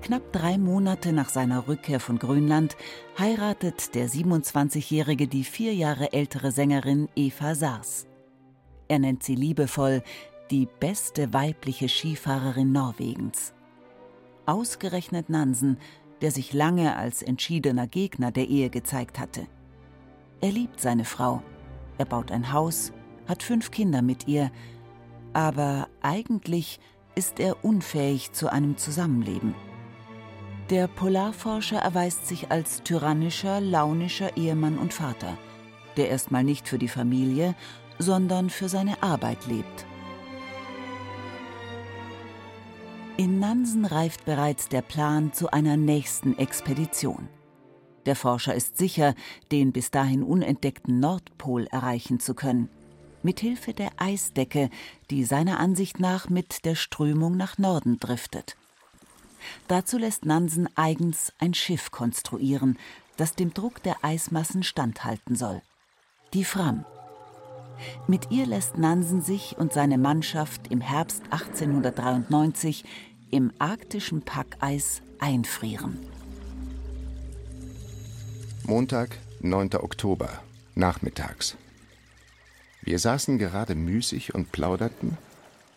Knapp 0.01 0.31
drei 0.31 0.57
Monate 0.57 1.11
nach 1.11 1.29
seiner 1.29 1.67
Rückkehr 1.67 1.99
von 1.99 2.19
Grönland 2.19 2.77
heiratet 3.17 3.95
der 3.95 4.07
27-Jährige 4.07 5.27
die 5.27 5.43
vier 5.43 5.73
Jahre 5.73 6.13
ältere 6.13 6.51
Sängerin 6.51 7.09
Eva 7.15 7.55
Saars. 7.55 8.07
Er 8.87 8.99
nennt 8.99 9.23
sie 9.23 9.35
liebevoll 9.35 10.03
die 10.51 10.67
beste 10.79 11.33
weibliche 11.33 11.89
Skifahrerin 11.89 12.71
Norwegens. 12.71 13.53
Ausgerechnet 14.45 15.29
Nansen, 15.29 15.77
der 16.21 16.31
sich 16.31 16.53
lange 16.53 16.95
als 16.95 17.21
entschiedener 17.21 17.87
Gegner 17.87 18.31
der 18.31 18.47
Ehe 18.47 18.69
gezeigt 18.69 19.19
hatte. 19.19 19.47
Er 20.39 20.51
liebt 20.51 20.79
seine 20.79 21.03
Frau, 21.03 21.41
er 21.97 22.05
baut 22.05 22.31
ein 22.31 22.53
Haus, 22.53 22.93
hat 23.27 23.43
fünf 23.43 23.71
Kinder 23.71 24.01
mit 24.01 24.27
ihr, 24.27 24.51
aber 25.37 25.87
eigentlich 26.01 26.79
ist 27.13 27.39
er 27.39 27.63
unfähig 27.63 28.31
zu 28.31 28.51
einem 28.51 28.75
Zusammenleben. 28.75 29.53
Der 30.71 30.87
Polarforscher 30.87 31.77
erweist 31.77 32.27
sich 32.27 32.49
als 32.49 32.81
tyrannischer, 32.81 33.61
launischer 33.61 34.35
Ehemann 34.35 34.79
und 34.79 34.95
Vater, 34.95 35.37
der 35.95 36.09
erstmal 36.09 36.43
nicht 36.43 36.67
für 36.67 36.79
die 36.79 36.87
Familie, 36.87 37.53
sondern 37.99 38.49
für 38.49 38.67
seine 38.67 39.03
Arbeit 39.03 39.45
lebt. 39.45 39.85
In 43.17 43.37
Nansen 43.37 43.85
reift 43.85 44.25
bereits 44.25 44.69
der 44.69 44.81
Plan 44.81 45.33
zu 45.33 45.51
einer 45.51 45.77
nächsten 45.77 46.35
Expedition. 46.39 47.29
Der 48.07 48.15
Forscher 48.15 48.55
ist 48.55 48.79
sicher, 48.79 49.13
den 49.51 49.71
bis 49.71 49.91
dahin 49.91 50.23
unentdeckten 50.23 50.99
Nordpol 50.99 51.67
erreichen 51.67 52.19
zu 52.19 52.33
können 52.33 52.69
mithilfe 53.27 53.73
der 53.73 53.91
Eisdecke, 53.97 54.69
die 55.09 55.25
seiner 55.25 55.59
Ansicht 55.59 55.99
nach 55.99 56.29
mit 56.29 56.63
der 56.63 56.75
Strömung 56.75 57.35
nach 57.35 57.57
Norden 57.57 57.99
driftet. 57.99 58.55
Dazu 59.67 59.97
lässt 59.97 60.23
Nansen 60.23 60.69
eigens 60.77 61.33
ein 61.37 61.53
Schiff 61.53 61.91
konstruieren, 61.91 62.79
das 63.17 63.35
dem 63.35 63.53
Druck 63.53 63.83
der 63.83 63.97
Eismassen 64.01 64.63
standhalten 64.63 65.35
soll. 65.35 65.61
Die 66.33 66.45
Fram. 66.45 66.85
Mit 68.07 68.31
ihr 68.31 68.45
lässt 68.45 68.77
Nansen 68.77 69.21
sich 69.21 69.57
und 69.57 69.73
seine 69.73 69.97
Mannschaft 69.97 70.71
im 70.71 70.79
Herbst 70.79 71.21
1893 71.29 72.85
im 73.29 73.51
arktischen 73.59 74.21
Packeis 74.21 75.01
einfrieren. 75.19 75.99
Montag, 78.63 79.17
9. 79.41 79.75
Oktober, 79.75 80.29
nachmittags. 80.75 81.57
Wir 82.87 82.99
saßen 82.99 83.37
gerade 83.37 83.75
müßig 83.75 84.33
und 84.33 84.53
plauderten, 84.53 85.17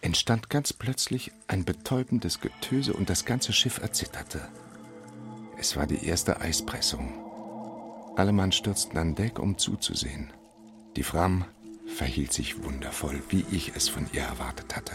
entstand 0.00 0.48
ganz 0.48 0.72
plötzlich 0.72 1.32
ein 1.48 1.64
betäubendes 1.64 2.40
Getöse 2.40 2.92
und 2.92 3.10
das 3.10 3.24
ganze 3.24 3.52
Schiff 3.52 3.82
erzitterte. 3.82 4.40
Es 5.58 5.76
war 5.76 5.88
die 5.88 6.06
erste 6.06 6.40
Eispressung. 6.40 7.12
Alle 8.14 8.30
Mann 8.30 8.52
stürzten 8.52 8.96
an 8.96 9.16
Deck, 9.16 9.40
um 9.40 9.58
zuzusehen. 9.58 10.30
Die 10.94 11.02
Fram 11.02 11.46
verhielt 11.96 12.32
sich 12.32 12.62
wundervoll, 12.62 13.20
wie 13.28 13.44
ich 13.50 13.72
es 13.74 13.88
von 13.88 14.06
ihr 14.12 14.22
erwartet 14.22 14.76
hatte. 14.76 14.92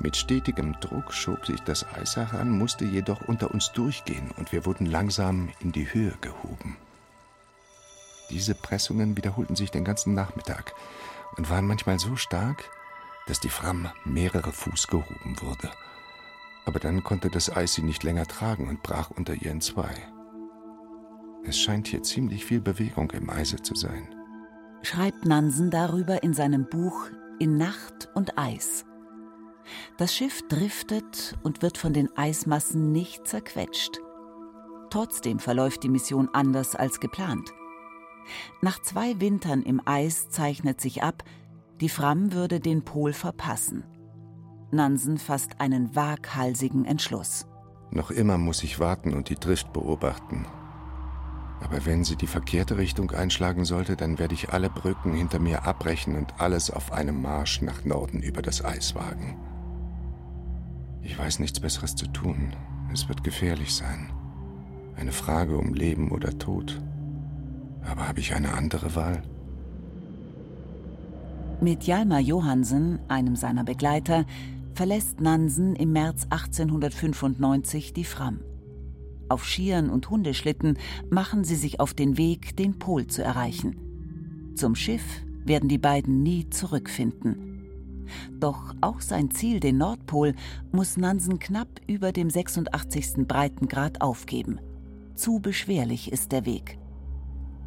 Mit 0.00 0.16
stetigem 0.16 0.72
Druck 0.80 1.12
schob 1.12 1.44
sich 1.44 1.60
das 1.60 1.84
Eis 1.84 2.16
heran, 2.16 2.56
musste 2.56 2.86
jedoch 2.86 3.28
unter 3.28 3.50
uns 3.50 3.72
durchgehen 3.72 4.30
und 4.38 4.52
wir 4.52 4.64
wurden 4.64 4.86
langsam 4.86 5.50
in 5.60 5.70
die 5.70 5.92
Höhe 5.92 6.14
gehoben. 6.22 6.78
Diese 8.30 8.54
Pressungen 8.54 9.16
wiederholten 9.16 9.56
sich 9.56 9.70
den 9.70 9.84
ganzen 9.84 10.14
Nachmittag 10.14 10.74
und 11.36 11.48
waren 11.50 11.66
manchmal 11.66 11.98
so 11.98 12.16
stark, 12.16 12.70
dass 13.26 13.40
die 13.40 13.48
Fram 13.48 13.90
mehrere 14.04 14.52
Fuß 14.52 14.88
gehoben 14.88 15.36
wurde. 15.40 15.70
Aber 16.66 16.78
dann 16.78 17.02
konnte 17.02 17.30
das 17.30 17.54
Eis 17.54 17.74
sie 17.74 17.82
nicht 17.82 18.02
länger 18.02 18.26
tragen 18.26 18.68
und 18.68 18.82
brach 18.82 19.10
unter 19.10 19.34
ihr 19.34 19.50
in 19.50 19.60
zwei. 19.60 19.94
Es 21.44 21.58
scheint 21.58 21.88
hier 21.88 22.02
ziemlich 22.02 22.44
viel 22.44 22.60
Bewegung 22.60 23.10
im 23.12 23.30
Eise 23.30 23.56
zu 23.56 23.74
sein. 23.74 24.14
Schreibt 24.82 25.24
Nansen 25.24 25.70
darüber 25.70 26.22
in 26.22 26.34
seinem 26.34 26.68
Buch 26.68 27.06
In 27.38 27.56
Nacht 27.56 28.08
und 28.14 28.38
Eis. 28.38 28.84
Das 29.96 30.14
Schiff 30.14 30.46
driftet 30.48 31.36
und 31.42 31.62
wird 31.62 31.78
von 31.78 31.92
den 31.92 32.14
Eismassen 32.16 32.92
nicht 32.92 33.26
zerquetscht. 33.26 33.98
Trotzdem 34.90 35.38
verläuft 35.38 35.82
die 35.82 35.88
Mission 35.88 36.28
anders 36.32 36.74
als 36.74 37.00
geplant. 37.00 37.50
Nach 38.60 38.80
zwei 38.80 39.20
Wintern 39.20 39.62
im 39.62 39.80
Eis 39.84 40.30
zeichnet 40.30 40.80
sich 40.80 41.02
ab, 41.02 41.24
die 41.80 41.88
Fram 41.88 42.32
würde 42.32 42.60
den 42.60 42.84
Pol 42.84 43.12
verpassen. 43.12 43.84
Nansen 44.70 45.18
fasst 45.18 45.60
einen 45.60 45.94
waghalsigen 45.94 46.84
Entschluss. 46.84 47.46
Noch 47.90 48.10
immer 48.10 48.36
muss 48.36 48.62
ich 48.62 48.80
warten 48.80 49.14
und 49.14 49.30
die 49.30 49.36
Drift 49.36 49.72
beobachten. 49.72 50.46
Aber 51.60 51.86
wenn 51.86 52.04
sie 52.04 52.16
die 52.16 52.26
verkehrte 52.26 52.76
Richtung 52.76 53.10
einschlagen 53.10 53.64
sollte, 53.64 53.96
dann 53.96 54.18
werde 54.18 54.34
ich 54.34 54.52
alle 54.52 54.70
Brücken 54.70 55.12
hinter 55.14 55.38
mir 55.38 55.64
abbrechen 55.64 56.16
und 56.16 56.40
alles 56.40 56.70
auf 56.70 56.92
einem 56.92 57.20
Marsch 57.22 57.62
nach 57.62 57.84
Norden 57.84 58.22
über 58.22 58.42
das 58.42 58.64
Eis 58.64 58.94
wagen. 58.94 59.38
Ich 61.02 61.18
weiß 61.18 61.38
nichts 61.38 61.58
Besseres 61.58 61.96
zu 61.96 62.06
tun. 62.08 62.54
Es 62.92 63.08
wird 63.08 63.24
gefährlich 63.24 63.74
sein. 63.74 64.12
Eine 64.96 65.12
Frage 65.12 65.56
um 65.56 65.74
Leben 65.74 66.10
oder 66.10 66.38
Tod. 66.38 66.80
Aber 67.84 68.08
habe 68.08 68.20
ich 68.20 68.34
eine 68.34 68.54
andere 68.54 68.94
Wahl? 68.94 69.22
Mit 71.60 71.84
Hjalmar 71.84 72.20
Johansen, 72.20 73.00
einem 73.08 73.34
seiner 73.34 73.64
Begleiter, 73.64 74.24
verlässt 74.74 75.20
Nansen 75.20 75.74
im 75.74 75.92
März 75.92 76.24
1895 76.30 77.92
die 77.92 78.04
Fram. 78.04 78.40
Auf 79.28 79.44
Skiern 79.44 79.90
und 79.90 80.08
Hundeschlitten 80.08 80.78
machen 81.10 81.44
sie 81.44 81.56
sich 81.56 81.80
auf 81.80 81.94
den 81.94 82.16
Weg, 82.16 82.56
den 82.56 82.78
Pol 82.78 83.08
zu 83.08 83.22
erreichen. 83.22 84.54
Zum 84.54 84.74
Schiff 84.74 85.02
werden 85.44 85.68
die 85.68 85.78
beiden 85.78 86.22
nie 86.22 86.48
zurückfinden. 86.48 87.64
Doch 88.38 88.74
auch 88.80 89.00
sein 89.00 89.30
Ziel, 89.30 89.60
den 89.60 89.78
Nordpol, 89.78 90.34
muss 90.72 90.96
Nansen 90.96 91.38
knapp 91.38 91.80
über 91.86 92.12
dem 92.12 92.30
86. 92.30 93.26
Breitengrad 93.26 94.00
aufgeben. 94.00 94.60
Zu 95.14 95.40
beschwerlich 95.40 96.12
ist 96.12 96.32
der 96.32 96.46
Weg. 96.46 96.78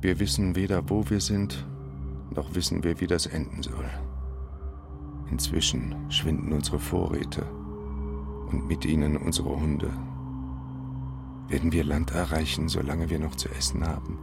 Wir 0.02 0.20
wissen 0.20 0.56
weder, 0.56 0.90
wo 0.90 1.08
wir 1.10 1.22
sind, 1.22 1.68
noch 2.36 2.56
wissen 2.56 2.84
wir, 2.84 3.00
wie 3.00 3.08
das 3.08 3.28
enden 3.28 3.62
soll. 3.62 3.90
Inzwischen 5.30 5.96
schwinden 6.10 6.52
unsere 6.54 6.80
Vorräte 6.80 7.46
und 8.50 8.68
mit 8.68 8.84
ihnen 8.84 9.16
unsere 9.16 9.50
Hunde. 9.50 9.92
Werden 11.48 11.72
wir 11.72 11.84
Land 11.84 12.12
erreichen, 12.12 12.68
solange 12.68 13.10
wir 13.12 13.20
noch 13.20 13.36
zu 13.36 13.48
essen 13.50 13.88
haben? 13.88 14.18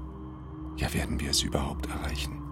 Ja, 0.77 0.93
werden 0.95 1.21
wir 1.21 1.31
es 1.31 1.43
überhaupt 1.43 1.87
erreichen? 1.87 2.43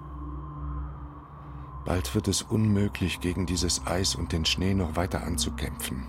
Bald 1.85 2.15
wird 2.15 2.29
es 2.29 2.43
unmöglich, 2.43 3.21
gegen 3.21 3.47
dieses 3.47 3.87
Eis 3.87 4.15
und 4.15 4.33
den 4.33 4.45
Schnee 4.45 4.75
noch 4.75 4.97
weiter 4.97 5.25
anzukämpfen. 5.25 6.03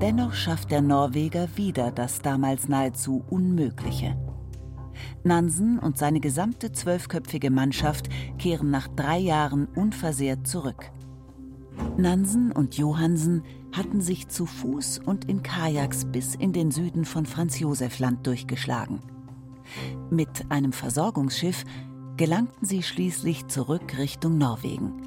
Dennoch 0.00 0.34
schafft 0.34 0.70
der 0.70 0.82
Norweger 0.82 1.48
wieder 1.56 1.90
das 1.90 2.20
damals 2.20 2.68
nahezu 2.68 3.24
Unmögliche. 3.28 4.16
Nansen 5.22 5.78
und 5.78 5.98
seine 5.98 6.20
gesamte 6.20 6.72
zwölfköpfige 6.72 7.50
Mannschaft 7.50 8.08
kehren 8.38 8.70
nach 8.70 8.88
drei 8.88 9.18
Jahren 9.18 9.66
unversehrt 9.74 10.46
zurück. 10.46 10.90
Nansen 11.96 12.52
und 12.52 12.76
Johansen 12.76 13.42
hatten 13.72 14.00
sich 14.00 14.28
zu 14.28 14.46
Fuß 14.46 15.00
und 15.04 15.28
in 15.28 15.42
Kajaks 15.42 16.04
bis 16.06 16.34
in 16.34 16.52
den 16.52 16.70
Süden 16.70 17.04
von 17.04 17.26
Franz 17.26 17.58
Josef 17.58 17.98
Land 17.98 18.26
durchgeschlagen. 18.26 19.00
Mit 20.10 20.50
einem 20.50 20.72
Versorgungsschiff 20.72 21.64
gelangten 22.16 22.66
sie 22.66 22.82
schließlich 22.82 23.48
zurück 23.48 23.98
Richtung 23.98 24.38
Norwegen. 24.38 25.02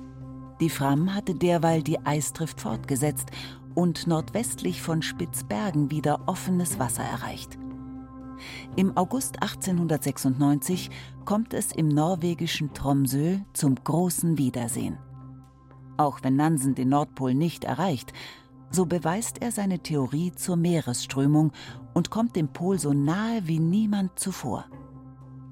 Die 0.59 0.69
Fram 0.69 1.13
hatte 1.13 1.35
derweil 1.35 1.83
die 1.83 2.05
Eistrift 2.05 2.59
fortgesetzt 2.61 3.29
und 3.75 4.07
nordwestlich 4.07 4.81
von 4.81 5.01
Spitzbergen 5.01 5.91
wieder 5.91 6.21
offenes 6.25 6.79
Wasser 6.79 7.03
erreicht. 7.03 7.57
Im 8.75 8.95
August 8.95 9.41
1896 9.41 10.89
kommt 11.25 11.53
es 11.53 11.71
im 11.71 11.87
norwegischen 11.87 12.73
Tromsø 12.73 13.39
zum 13.53 13.75
großen 13.75 14.37
Wiedersehen. 14.37 14.97
Auch 15.97 16.19
wenn 16.23 16.35
Nansen 16.35 16.75
den 16.75 16.89
Nordpol 16.89 17.33
nicht 17.33 17.63
erreicht, 17.63 18.13
so 18.69 18.85
beweist 18.85 19.41
er 19.41 19.51
seine 19.51 19.79
Theorie 19.79 20.31
zur 20.33 20.57
Meeresströmung 20.57 21.51
und 21.93 22.09
kommt 22.09 22.35
dem 22.35 22.49
Pol 22.49 22.79
so 22.79 22.93
nahe 22.93 23.47
wie 23.47 23.59
niemand 23.59 24.19
zuvor. 24.19 24.65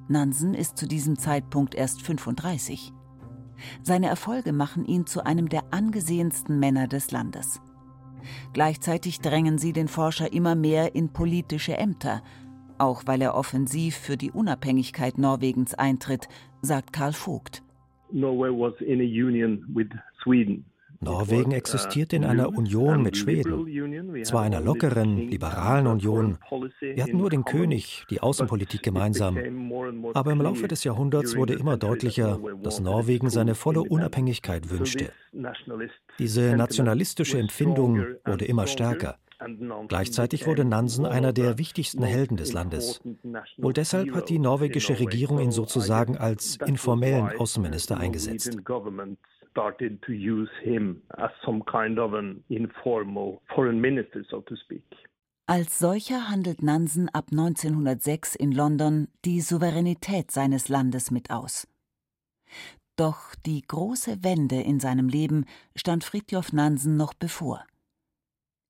Nansen 0.08 0.54
ist 0.54 0.78
zu 0.78 0.88
diesem 0.88 1.18
Zeitpunkt 1.18 1.74
erst 1.74 2.02
35. 2.02 2.94
Seine 3.82 4.08
Erfolge 4.08 4.54
machen 4.54 4.86
ihn 4.86 5.08
zu 5.08 5.26
einem 5.26 5.50
der 5.50 5.64
angesehensten 5.72 6.60
Männer 6.60 6.88
des 6.88 7.12
Landes. 7.12 7.62
Gleichzeitig 8.54 9.20
drängen 9.22 9.58
sie 9.58 9.74
den 9.74 9.88
Forscher 9.88 10.34
immer 10.34 10.56
mehr 10.56 10.96
in 10.96 11.10
politische 11.10 11.78
Ämter, 11.78 12.22
auch 12.78 13.04
weil 13.06 13.22
er 13.22 13.36
offensiv 13.36 13.96
für 13.96 14.18
die 14.18 14.32
Unabhängigkeit 14.32 15.18
Norwegens 15.18 15.74
eintritt, 15.74 16.28
sagt 16.62 16.94
Karl 16.94 17.14
Vogt. 17.14 17.64
Norwegen 21.02 21.52
existierte 21.52 22.16
in 22.16 22.26
einer 22.26 22.50
Union 22.50 23.04
mit 23.04 23.18
Schweden, 23.18 24.24
zwar 24.24 24.44
einer 24.44 24.62
lockeren, 24.62 25.30
liberalen 25.30 25.88
Union. 25.88 26.38
Wir 26.80 27.04
hatten 27.04 27.18
nur 27.18 27.30
den 27.30 27.46
König, 27.46 28.06
die 28.10 28.22
Außenpolitik 28.22 28.82
gemeinsam. 28.82 29.38
Aber 30.14 30.32
im 30.32 30.42
Laufe 30.42 30.68
des 30.68 30.84
Jahrhunderts 30.84 31.36
wurde 31.36 31.54
immer 31.54 31.78
deutlicher, 31.78 32.40
dass 32.64 32.80
Norwegen 32.80 33.30
seine 33.30 33.56
volle 33.56 33.82
Unabhängigkeit 33.82 34.70
wünschte. 34.70 35.12
Diese 36.18 36.56
nationalistische 36.56 37.40
Empfindung 37.40 38.04
wurde 38.26 38.46
immer 38.46 38.68
stärker. 38.68 39.18
Gleichzeitig 39.88 40.48
wurde 40.48 40.66
Nansen 40.66 41.06
einer 41.06 41.34
der 41.34 41.58
wichtigsten 41.58 42.04
Helden 42.04 42.38
des 42.38 42.54
Landes. 42.54 43.02
Wohl 43.58 43.74
deshalb 43.74 44.14
hat 44.14 44.30
die 44.30 44.40
norwegische 44.40 45.00
Regierung 45.00 45.40
ihn 45.40 45.52
sozusagen 45.52 46.18
als 46.18 46.58
informellen 46.66 47.38
Außenminister 47.38 47.98
eingesetzt. 47.98 48.58
Als 55.48 55.80
solcher 55.80 56.30
handelt 56.30 56.64
Nansen 56.64 57.10
ab 57.10 57.26
1906 57.32 58.36
in 58.36 58.52
London 58.52 59.08
die 59.26 59.42
Souveränität 59.42 60.32
seines 60.32 60.70
Landes 60.70 61.12
mit 61.12 61.30
aus. 61.30 61.68
Doch 62.96 63.36
die 63.46 63.62
große 63.62 64.24
Wende 64.24 64.62
in 64.62 64.80
seinem 64.80 65.10
Leben 65.10 65.46
stand 65.76 66.04
Fridtjof 66.04 66.54
Nansen 66.54 66.96
noch 66.96 67.14
bevor. 67.14 67.66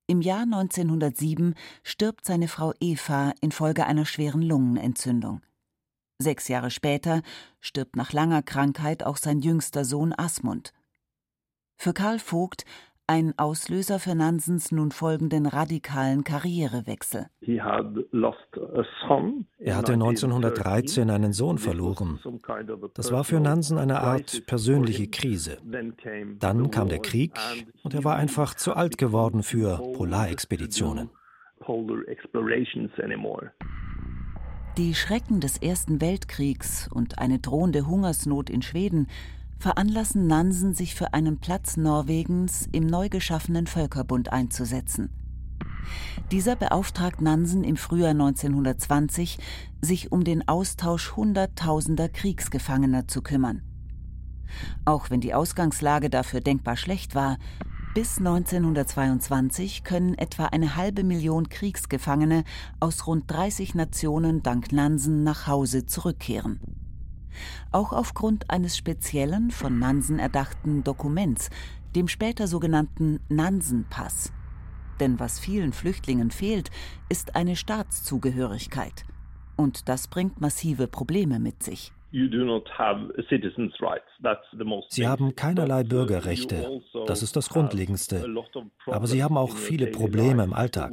Im 0.08 0.22
Jahr 0.22 0.44
1907 0.44 1.56
stirbt 1.82 2.26
seine 2.26 2.48
Frau 2.48 2.74
Eva 2.80 3.34
infolge 3.42 3.88
einer 3.88 4.06
schweren 4.06 4.44
Lungenentzündung. 4.44 5.42
Sechs 6.20 6.48
Jahre 6.48 6.70
später 6.70 7.24
stirbt 7.60 7.96
nach 7.96 8.14
langer 8.14 8.44
Krankheit 8.44 9.04
auch 9.04 9.18
sein 9.18 9.40
jüngster 9.40 9.84
Sohn 9.84 10.14
Asmund. 10.16 10.74
Für 11.76 11.94
Karl 11.94 12.20
Vogt 12.20 12.66
ein 13.08 13.34
Auslöser 13.38 14.00
für 14.00 14.16
Nansens 14.16 14.72
nun 14.72 14.92
folgenden 14.92 15.46
radikalen 15.46 16.24
Karrierewechsel. 16.24 17.28
Er 17.42 17.66
hatte 19.76 19.94
1913 19.94 21.10
einen 21.10 21.34
Sohn 21.34 21.58
verloren. 21.58 22.20
Das 22.96 23.12
war 23.12 23.24
für 23.24 23.40
Nansen 23.40 23.78
eine 23.78 24.00
Art 24.00 24.46
persönliche 24.48 25.08
Krise. 25.08 25.58
Dann 26.40 26.72
kam 26.72 26.90
der 26.90 27.00
Krieg 27.00 27.34
und 27.84 27.94
er 27.94 28.04
war 28.04 28.16
einfach 28.16 28.56
zu 28.56 28.74
alt 28.74 28.98
geworden 28.98 29.44
für 29.44 29.78
Polarexpeditionen. 29.94 31.10
Die 34.78 34.94
Schrecken 34.94 35.40
des 35.40 35.58
Ersten 35.62 36.02
Weltkriegs 36.02 36.90
und 36.92 37.20
eine 37.20 37.40
drohende 37.40 37.88
Hungersnot 37.88 38.50
in 38.50 38.62
Schweden 38.62 39.08
veranlassen 39.58 40.28
Nansen, 40.28 40.74
sich 40.74 40.96
für 40.96 41.14
einen 41.14 41.40
Platz 41.40 41.78
Norwegens 41.78 42.68
im 42.72 42.86
neu 42.86 43.10
geschaffenen 43.10 43.68
Völkerbund 43.68 44.32
einzusetzen. 44.32 45.10
Dieser 46.32 46.56
beauftragt 46.56 47.22
Nansen 47.22 47.64
im 47.64 47.78
Frühjahr 47.78 48.12
1920, 48.12 49.38
sich 49.82 50.12
um 50.12 50.24
den 50.24 50.48
Austausch 50.48 51.16
Hunderttausender 51.16 52.10
Kriegsgefangener 52.10 53.08
zu 53.08 53.22
kümmern. 53.22 53.62
Auch 54.86 55.10
wenn 55.10 55.22
die 55.22 55.34
Ausgangslage 55.34 56.10
dafür 56.10 56.42
denkbar 56.42 56.78
schlecht 56.78 57.14
war, 57.14 57.38
bis 57.94 58.18
1922 58.18 59.84
können 59.84 60.16
etwa 60.16 60.46
eine 60.48 60.76
halbe 60.76 61.04
Million 61.04 61.50
Kriegsgefangene 61.50 62.44
aus 62.80 63.08
rund 63.08 63.32
30 63.32 63.76
Nationen 63.76 64.44
dank 64.44 64.72
Nansen 64.72 65.24
nach 65.24 65.48
Hause 65.48 65.86
zurückkehren 65.86 66.60
auch 67.72 67.94
aufgrund 67.94 68.50
eines 68.50 68.78
speziellen, 68.78 69.52
von 69.52 69.80
Nansen 69.80 70.20
erdachten 70.20 70.84
Dokuments, 70.84 71.50
dem 71.96 72.08
später 72.08 72.48
sogenannten 72.48 73.20
Nansen-Pass. 73.30 74.32
Denn 75.00 75.20
was 75.20 75.40
vielen 75.40 75.74
Flüchtlingen 75.74 76.32
fehlt, 76.32 76.72
ist 77.10 77.36
eine 77.36 77.56
Staatszugehörigkeit. 77.56 79.06
Und 79.56 79.90
das 79.90 80.08
bringt 80.08 80.42
massive 80.42 80.88
Probleme 80.88 81.40
mit 81.40 81.64
sich. 81.64 81.95
Sie 84.90 85.08
haben 85.08 85.36
keinerlei 85.36 85.84
Bürgerrechte. 85.84 86.66
Also 86.66 87.06
das 87.06 87.22
ist 87.22 87.36
das 87.36 87.50
Grundlegendste. 87.50 88.26
Aber 88.86 89.08
sie 89.08 89.22
haben 89.22 89.38
auch 89.38 89.56
viele 89.56 89.88
Probleme 89.88 90.44
im 90.44 90.54
Alltag. 90.54 90.92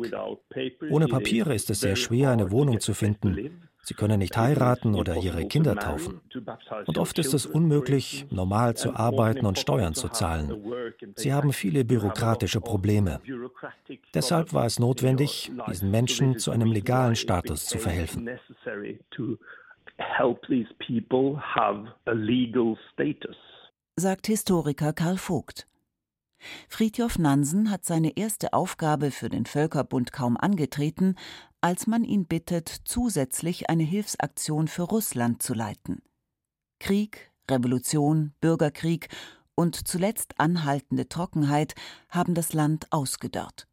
Ohne 0.90 1.06
Papiere 1.06 1.54
ist 1.54 1.70
es 1.70 1.80
sehr 1.80 1.96
schwer, 1.96 2.30
eine 2.30 2.50
Wohnung 2.50 2.80
zu 2.80 2.92
finden. 2.92 3.68
Sie 3.84 3.94
können 3.94 4.20
nicht 4.20 4.36
heiraten 4.36 4.94
oder 4.94 5.16
ihre 5.16 5.46
Kinder 5.46 5.74
taufen. 5.74 6.20
Und 6.86 6.98
oft 6.98 7.18
ist 7.18 7.34
es 7.34 7.46
unmöglich, 7.46 8.26
normal 8.30 8.76
zu 8.76 8.94
arbeiten 8.94 9.44
und 9.44 9.58
Steuern 9.58 9.94
zu 9.94 10.08
zahlen. 10.08 10.72
Sie 11.16 11.32
haben 11.32 11.52
viele 11.52 11.84
bürokratische 11.84 12.60
Probleme. 12.60 13.20
Deshalb 14.14 14.52
war 14.54 14.66
es 14.66 14.78
notwendig, 14.78 15.50
diesen 15.68 15.90
Menschen 15.90 16.38
zu 16.38 16.52
einem 16.52 16.70
legalen 16.70 17.16
Status 17.16 17.66
zu 17.66 17.78
verhelfen. 17.78 18.30
Sagt 23.96 24.26
Historiker 24.26 24.92
Karl 24.92 25.18
Vogt. 25.18 25.66
Fridtjof 26.68 27.18
Nansen 27.18 27.70
hat 27.70 27.84
seine 27.84 28.16
erste 28.16 28.52
Aufgabe 28.52 29.10
für 29.10 29.28
den 29.28 29.46
Völkerbund 29.46 30.12
kaum 30.12 30.36
angetreten, 30.36 31.14
als 31.60 31.86
man 31.86 32.04
ihn 32.04 32.26
bittet, 32.26 32.68
zusätzlich 32.84 33.70
eine 33.70 33.84
Hilfsaktion 33.84 34.66
für 34.66 34.82
Russland 34.82 35.42
zu 35.42 35.54
leiten. 35.54 36.02
Krieg, 36.80 37.30
Revolution, 37.48 38.32
Bürgerkrieg 38.40 39.08
und 39.54 39.86
zuletzt 39.86 40.40
anhaltende 40.40 41.08
Trockenheit 41.08 41.74
haben 42.08 42.34
das 42.34 42.52
Land 42.52 42.86
ausgedörrt. 42.90 43.68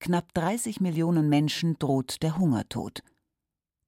Knapp 0.00 0.34
30 0.34 0.80
Millionen 0.80 1.28
Menschen 1.28 1.78
droht 1.78 2.22
der 2.24 2.36
Hungertod. 2.36 3.04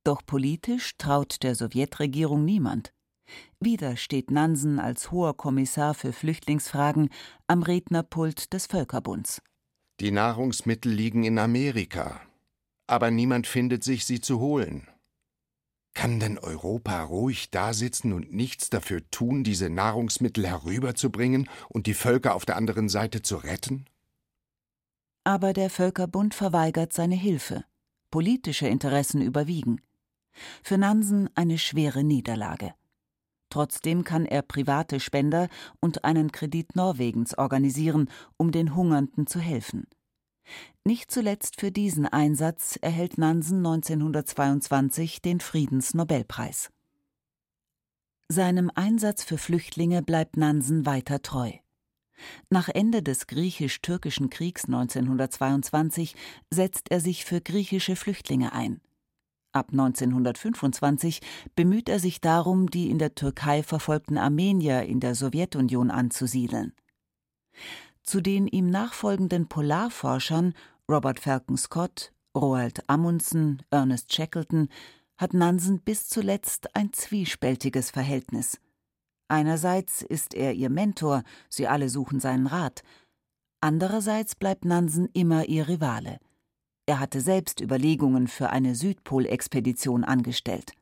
Doch 0.05 0.25
politisch 0.25 0.97
traut 0.99 1.43
der 1.43 1.55
Sowjetregierung 1.55 2.45
niemand. 2.45 2.93
Wieder 3.59 3.97
steht 3.97 4.31
Nansen 4.31 4.79
als 4.79 5.11
hoher 5.11 5.35
Kommissar 5.35 5.95
für 5.95 6.13
Flüchtlingsfragen 6.13 7.09
am 7.47 7.63
Rednerpult 7.63 8.53
des 8.53 8.67
Völkerbunds. 8.67 9.41
Die 10.01 10.11
Nahrungsmittel 10.11 10.93
liegen 10.93 11.25
in 11.25 11.39
Amerika, 11.39 12.21
aber 12.87 13.11
niemand 13.11 13.47
findet 13.47 13.83
sich, 13.83 14.05
sie 14.05 14.21
zu 14.21 14.41
holen. 14.41 14.89
Kann 15.95 16.21
denn 16.21 16.39
Europa 16.39 17.03
ruhig 17.05 17.51
dasitzen 17.51 18.13
und 18.13 18.33
nichts 18.35 18.69
dafür 18.69 19.09
tun, 19.11 19.45
diese 19.45 19.71
Nahrungsmittel 19.71 20.47
herüberzubringen 20.47 21.49
und 21.69 21.87
die 21.87 21.95
Völker 21.95 22.35
auf 22.35 22.45
der 22.45 22.57
anderen 22.57 22.89
Seite 22.89 23.23
zu 23.23 23.37
retten? 23.37 23.87
Aber 25.23 25.53
der 25.53 25.71
Völkerbund 25.71 26.35
verweigert 26.35 26.93
seine 26.93 27.15
Hilfe. 27.15 27.65
Politische 28.11 28.67
Interessen 28.67 29.23
überwiegen. 29.23 29.81
Für 30.63 30.79
Nansen 30.79 31.29
eine 31.35 31.59
schwere 31.59 32.05
Niederlage. 32.05 32.75
Trotzdem 33.51 34.03
kann 34.03 34.27
er 34.27 34.43
private 34.43 34.99
Spender 34.99 35.49
und 35.81 36.05
einen 36.05 36.33
Kredit 36.33 36.75
Norwegens 36.75 37.39
organisieren, 37.39 38.11
um 38.37 38.51
den 38.51 38.75
Hungernden 38.75 39.27
zu 39.27 39.39
helfen. 39.39 39.87
Nicht 40.85 41.11
zuletzt 41.11 41.61
für 41.61 41.71
diesen 41.71 42.07
Einsatz 42.07 42.79
erhält 42.83 43.17
Nansen 43.17 43.59
1922 43.59 45.23
den 45.23 45.41
Friedensnobelpreis. 45.41 46.71
Seinem 48.29 48.71
Einsatz 48.75 49.23
für 49.23 49.39
Flüchtlinge 49.39 50.03
bleibt 50.03 50.37
Nansen 50.37 50.85
weiter 50.85 51.23
treu. 51.23 51.53
Nach 52.51 52.69
Ende 52.69 53.03
des 53.03 53.27
griechisch-türkischen 53.27 54.31
Kriegs 54.31 54.65
1922 54.65 56.17
setzt 56.51 56.91
er 56.91 57.01
sich 57.01 57.25
für 57.25 57.41
griechische 57.41 57.97
Flüchtlinge 57.97 58.53
ein. 58.53 58.81
Ab 59.55 59.69
1925 59.71 61.21
bemüht 61.55 61.89
er 61.89 62.01
sich 62.01 62.21
darum, 62.21 62.69
die 62.71 62.91
in 62.91 62.99
der 62.99 63.15
Türkei 63.15 63.63
verfolgten 63.63 64.19
Armenier 64.19 64.83
in 64.83 64.99
der 64.99 65.15
Sowjetunion 65.15 65.93
anzusiedeln. 65.93 66.73
Zu 68.03 68.21
den 68.21 68.49
ihm 68.49 68.69
nachfolgenden 68.69 69.49
Polarforschern 69.49 70.55
Robert 70.91 71.21
Falcon 71.21 71.57
Scott, 71.57 72.13
Roald 72.37 72.83
Amundsen, 72.91 73.63
Ernest 73.71 74.13
Shackleton 74.13 74.69
hat 75.17 75.35
Nansen 75.35 75.79
bis 75.79 76.09
zuletzt 76.09 76.75
ein 76.75 76.93
zwiespältiges 76.93 77.93
Verhältnis. 77.93 78.61
Einerseits 79.29 80.03
ist 80.03 80.35
er 80.35 80.53
ihr 80.55 80.69
Mentor, 80.69 81.23
sie 81.49 81.69
alle 81.69 81.89
suchen 81.89 82.19
seinen 82.19 82.49
Rat. 82.49 82.83
Andererseits 83.61 84.35
bleibt 84.35 84.65
Nansen 84.65 85.09
immer 85.13 85.49
ihr 85.49 85.69
Rivale. 85.69 86.19
Er 86.87 87.01
hatte 87.01 87.21
selbst 87.21 87.61
Überlegungen 87.61 88.29
für 88.29 88.51
eine 88.51 88.75
Südpolexpedition 88.75 90.05
angestellt. 90.05 90.73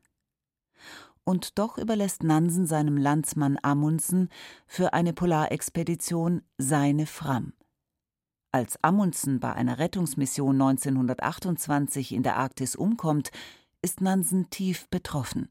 Und 1.23 1.57
doch 1.57 1.77
überlässt 1.77 2.23
Nansen 2.23 2.65
seinem 2.65 2.97
Landsmann 2.97 3.57
Amundsen 3.61 4.29
für 4.67 4.93
eine 4.93 5.13
Polarexpedition 5.13 6.41
seine 6.57 7.05
Fram. 7.05 7.53
Als 8.51 8.77
Amundsen 8.83 9.39
bei 9.39 9.53
einer 9.53 9.79
Rettungsmission 9.79 10.61
1928 10.61 12.11
in 12.11 12.23
der 12.23 12.35
Arktis 12.35 12.75
umkommt, 12.75 13.31
ist 13.81 14.01
Nansen 14.01 14.49
tief 14.49 14.89
betroffen. 14.89 15.49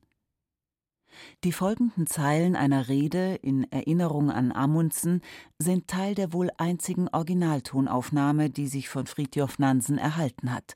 Die 1.45 1.53
folgenden 1.53 2.07
Zeilen 2.07 2.57
einer 2.57 2.89
Rede 2.89 3.35
in 3.43 3.71
Erinnerung 3.71 4.31
an 4.31 4.53
Amundsen 4.53 5.21
sind 5.59 5.89
Teil 5.89 6.15
der 6.15 6.33
wohl 6.33 6.51
einzigen 6.57 7.09
Originaltonaufnahme, 7.09 8.51
die 8.51 8.69
sich 8.69 8.89
von 8.89 9.07
Fridtjof 9.07 9.59
Nansen 9.59 9.99
erhalten 9.99 10.53
hat. 10.53 10.75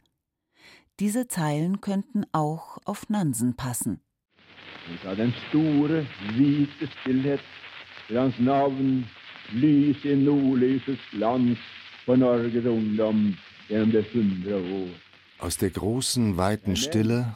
Diese 0.98 1.28
Zeilen 1.28 1.80
könnten 1.80 2.24
auch 2.32 2.78
auf 2.84 3.08
Nansen 3.08 3.54
passen. 3.54 4.00
Ut 4.92 5.06
av 5.06 5.16
den 5.16 5.34
store, 5.48 6.06
hvite 6.36 6.86
stillhet, 7.00 7.40
for 8.06 8.20
hans 8.20 8.38
navn 8.38 9.04
lys 9.52 10.04
i 10.04 10.14
nordlysets 10.16 11.02
glans 11.10 11.58
for 12.04 12.16
Norges 12.16 12.66
ungdom 12.70 13.36
gjennom 13.68 13.90
det 13.90 14.06
hundre 14.12 14.56
år. 14.56 14.88
Aus 15.38 15.58
der 15.58 15.70
großen, 15.70 16.36
weiten 16.36 16.76
Stille 16.76 17.34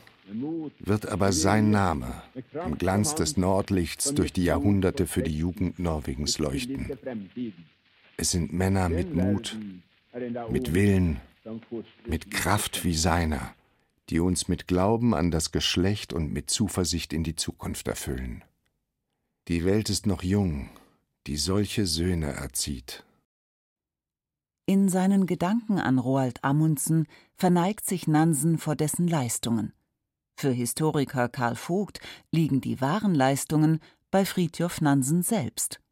wird 0.78 1.06
aber 1.06 1.32
sein 1.32 1.70
Name 1.70 2.22
im 2.52 2.78
Glanz 2.78 3.14
des 3.14 3.36
Nordlichts 3.36 4.14
durch 4.14 4.32
die 4.32 4.44
Jahrhunderte 4.44 5.06
für 5.06 5.22
die 5.22 5.36
Jugend 5.36 5.78
Norwegens 5.78 6.38
leuchten. 6.38 6.90
Es 8.16 8.30
sind 8.30 8.52
Männer 8.52 8.88
mit 8.88 9.14
Mut, 9.14 9.58
mit 10.50 10.74
Willen, 10.74 11.20
mit 12.06 12.30
Kraft 12.30 12.84
wie 12.84 12.94
seiner, 12.94 13.54
die 14.08 14.20
uns 14.20 14.48
mit 14.48 14.66
Glauben 14.66 15.14
an 15.14 15.30
das 15.30 15.52
Geschlecht 15.52 16.12
und 16.12 16.32
mit 16.32 16.50
Zuversicht 16.50 17.12
in 17.12 17.24
die 17.24 17.36
Zukunft 17.36 17.88
erfüllen. 17.88 18.44
Die 19.48 19.64
Welt 19.64 19.88
ist 19.90 20.06
noch 20.06 20.22
jung, 20.22 20.68
die 21.26 21.36
solche 21.36 21.86
Söhne 21.86 22.32
erzieht. 22.32 23.04
In 24.66 24.88
seinen 24.88 25.26
Gedanken 25.26 25.78
an 25.78 25.98
Roald 25.98 26.44
Amundsen 26.44 27.06
verneigt 27.34 27.86
sich 27.86 28.06
Nansen 28.06 28.58
vor 28.58 28.76
dessen 28.76 29.08
Leistungen. 29.08 29.72
Für 30.40 30.52
Historiker 30.52 31.28
Karl 31.28 31.54
Vogt 31.54 32.00
liegen 32.32 32.62
die 32.62 32.80
wahren 32.80 33.14
Leistungen 33.14 33.78
bei 34.10 34.24
Fridtjof 34.24 34.80
Nansen 34.80 35.20
selbst. 35.20 35.82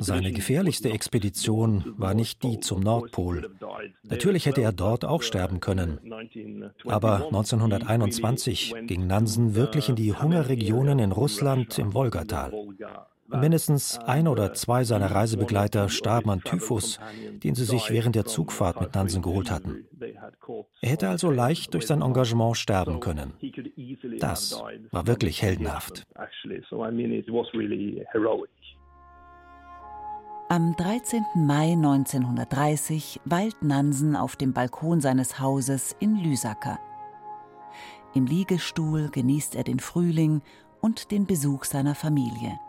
Seine 0.00 0.32
gefährlichste 0.32 0.90
Expedition 0.90 1.94
war 1.96 2.14
nicht 2.14 2.42
die 2.42 2.58
zum 2.58 2.80
Nordpol. 2.80 3.48
Natürlich 4.02 4.46
hätte 4.46 4.62
er 4.62 4.72
dort 4.72 5.04
auch 5.04 5.22
sterben 5.22 5.60
können. 5.60 6.00
Aber 6.84 7.26
1921 7.26 8.74
ging 8.88 9.06
Nansen 9.06 9.54
wirklich 9.54 9.88
in 9.88 9.94
die 9.94 10.12
Hungerregionen 10.12 10.98
in 10.98 11.12
Russland 11.12 11.78
im 11.78 11.94
Wolgatal. 11.94 12.52
Mindestens 13.28 13.98
ein 13.98 14.28
oder 14.28 14.52
zwei 14.52 14.84
seiner 14.84 15.10
Reisebegleiter 15.10 15.88
starben 15.88 16.30
an 16.30 16.40
Typhus, 16.42 17.00
den 17.42 17.54
sie 17.54 17.64
sich 17.64 17.90
während 17.90 18.14
der 18.14 18.26
Zugfahrt 18.26 18.80
mit 18.80 18.94
Nansen 18.94 19.22
geholt 19.22 19.50
hatten. 19.50 19.86
Er 20.80 20.88
hätte 20.90 21.08
also 21.08 21.30
leicht 21.30 21.74
durch 21.74 21.86
sein 21.86 22.02
Engagement 22.02 22.56
sterben 22.56 23.00
können. 23.00 23.32
Das 24.20 24.62
war 24.90 25.06
wirklich 25.06 25.42
heldenhaft. 25.42 26.06
Am 30.50 30.76
13. 30.76 31.24
Mai 31.34 31.72
1930 31.72 33.20
weilt 33.24 33.62
Nansen 33.62 34.14
auf 34.14 34.36
dem 34.36 34.52
Balkon 34.52 35.00
seines 35.00 35.40
Hauses 35.40 35.96
in 36.00 36.16
Lysaker. 36.16 36.78
Im 38.14 38.26
Liegestuhl 38.26 39.08
genießt 39.10 39.56
er 39.56 39.64
den 39.64 39.80
Frühling 39.80 40.42
und 40.80 41.10
den 41.10 41.26
Besuch 41.26 41.64
seiner 41.64 41.94
Familie. 41.94 42.60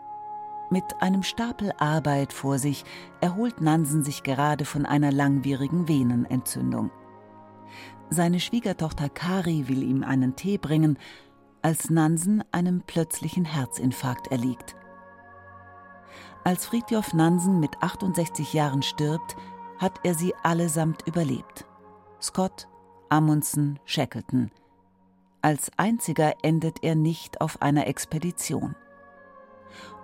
Mit 0.68 1.00
einem 1.00 1.22
Stapel 1.22 1.72
Arbeit 1.78 2.32
vor 2.32 2.58
sich 2.58 2.84
erholt 3.20 3.60
Nansen 3.60 4.02
sich 4.02 4.24
gerade 4.24 4.64
von 4.64 4.84
einer 4.84 5.12
langwierigen 5.12 5.86
Venenentzündung. 5.86 6.90
Seine 8.10 8.40
Schwiegertochter 8.40 9.08
Kari 9.08 9.68
will 9.68 9.82
ihm 9.82 10.02
einen 10.02 10.34
Tee 10.34 10.58
bringen, 10.58 10.98
als 11.62 11.90
Nansen 11.90 12.42
einem 12.52 12.82
plötzlichen 12.82 13.44
Herzinfarkt 13.44 14.28
erliegt. 14.28 14.76
Als 16.42 16.66
Fridtjof 16.66 17.12
Nansen 17.12 17.60
mit 17.60 17.82
68 17.82 18.52
Jahren 18.52 18.82
stirbt, 18.82 19.36
hat 19.78 20.00
er 20.04 20.14
sie 20.14 20.34
allesamt 20.42 21.06
überlebt. 21.06 21.66
Scott, 22.20 22.68
Amundsen, 23.08 23.78
Shackleton. 23.84 24.50
Als 25.42 25.70
einziger 25.76 26.34
endet 26.42 26.82
er 26.82 26.94
nicht 26.94 27.40
auf 27.40 27.62
einer 27.62 27.86
Expedition. 27.86 28.74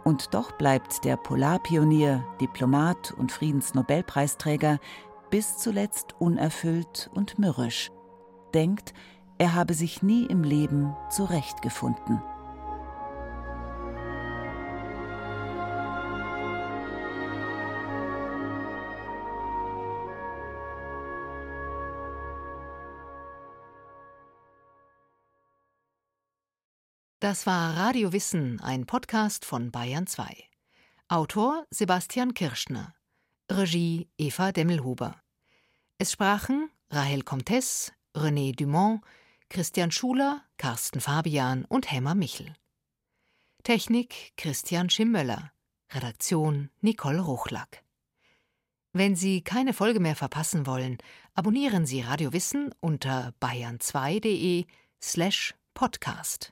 Und 0.05 0.35
doch 0.35 0.53
bleibt 0.53 1.05
der 1.05 1.17
Polarpionier, 1.17 2.25
Diplomat 2.41 3.13
und 3.17 3.31
Friedensnobelpreisträger 3.31 4.79
bis 5.31 5.59
zuletzt 5.59 6.15
unerfüllt 6.19 7.11
und 7.15 7.39
mürrisch, 7.39 7.91
denkt, 8.53 8.93
er 9.39 9.55
habe 9.55 9.75
sich 9.75 10.03
nie 10.03 10.27
im 10.27 10.45
Leben 10.45 10.95
zurechtgefunden. 11.11 12.23
Das 27.23 27.47
war 27.47 27.77
Radio 27.77 28.13
Wissen, 28.13 28.59
ein 28.59 28.85
Podcast 28.85 29.45
von 29.45 29.71
Bayern 29.71 30.09
2. 30.09 30.25
Autor 31.07 31.65
Sebastian 31.71 32.35
Kirschner. 32.35 32.97
Regie 33.49 34.09
Eva 34.19 34.51
Demmelhuber. 34.51 35.23
Es 35.99 36.11
sprachen 36.11 36.69
Rahel 36.91 37.23
Comtes, 37.23 37.93
René 38.13 38.57
Dumont, 38.57 39.03
Christian 39.51 39.93
Schuler, 39.93 40.43
Carsten 40.57 41.01
Fabian 41.01 41.65
und 41.67 41.93
Hemmer 41.93 42.17
Michel. 42.17 42.55
Technik 43.63 44.33
Christian 44.37 44.91
Schimmöller. 44.91 45.53
Redaktion 45.93 46.71
Nicole 46.81 47.21
Ruchlack. 47.21 47.85
Wenn 48.93 49.15
Sie 49.15 49.43
keine 49.43 49.75
Folge 49.75 50.01
mehr 50.01 50.17
verpassen 50.17 50.67
wollen, 50.67 50.99
abonnieren 51.35 51.87
Sie 51.87 52.01
Radio 52.01 52.33
Wissen 52.33 52.75
unter 52.81 53.33
bayern2.de 53.41 54.67
slash 55.01 55.55
podcast. 55.73 56.51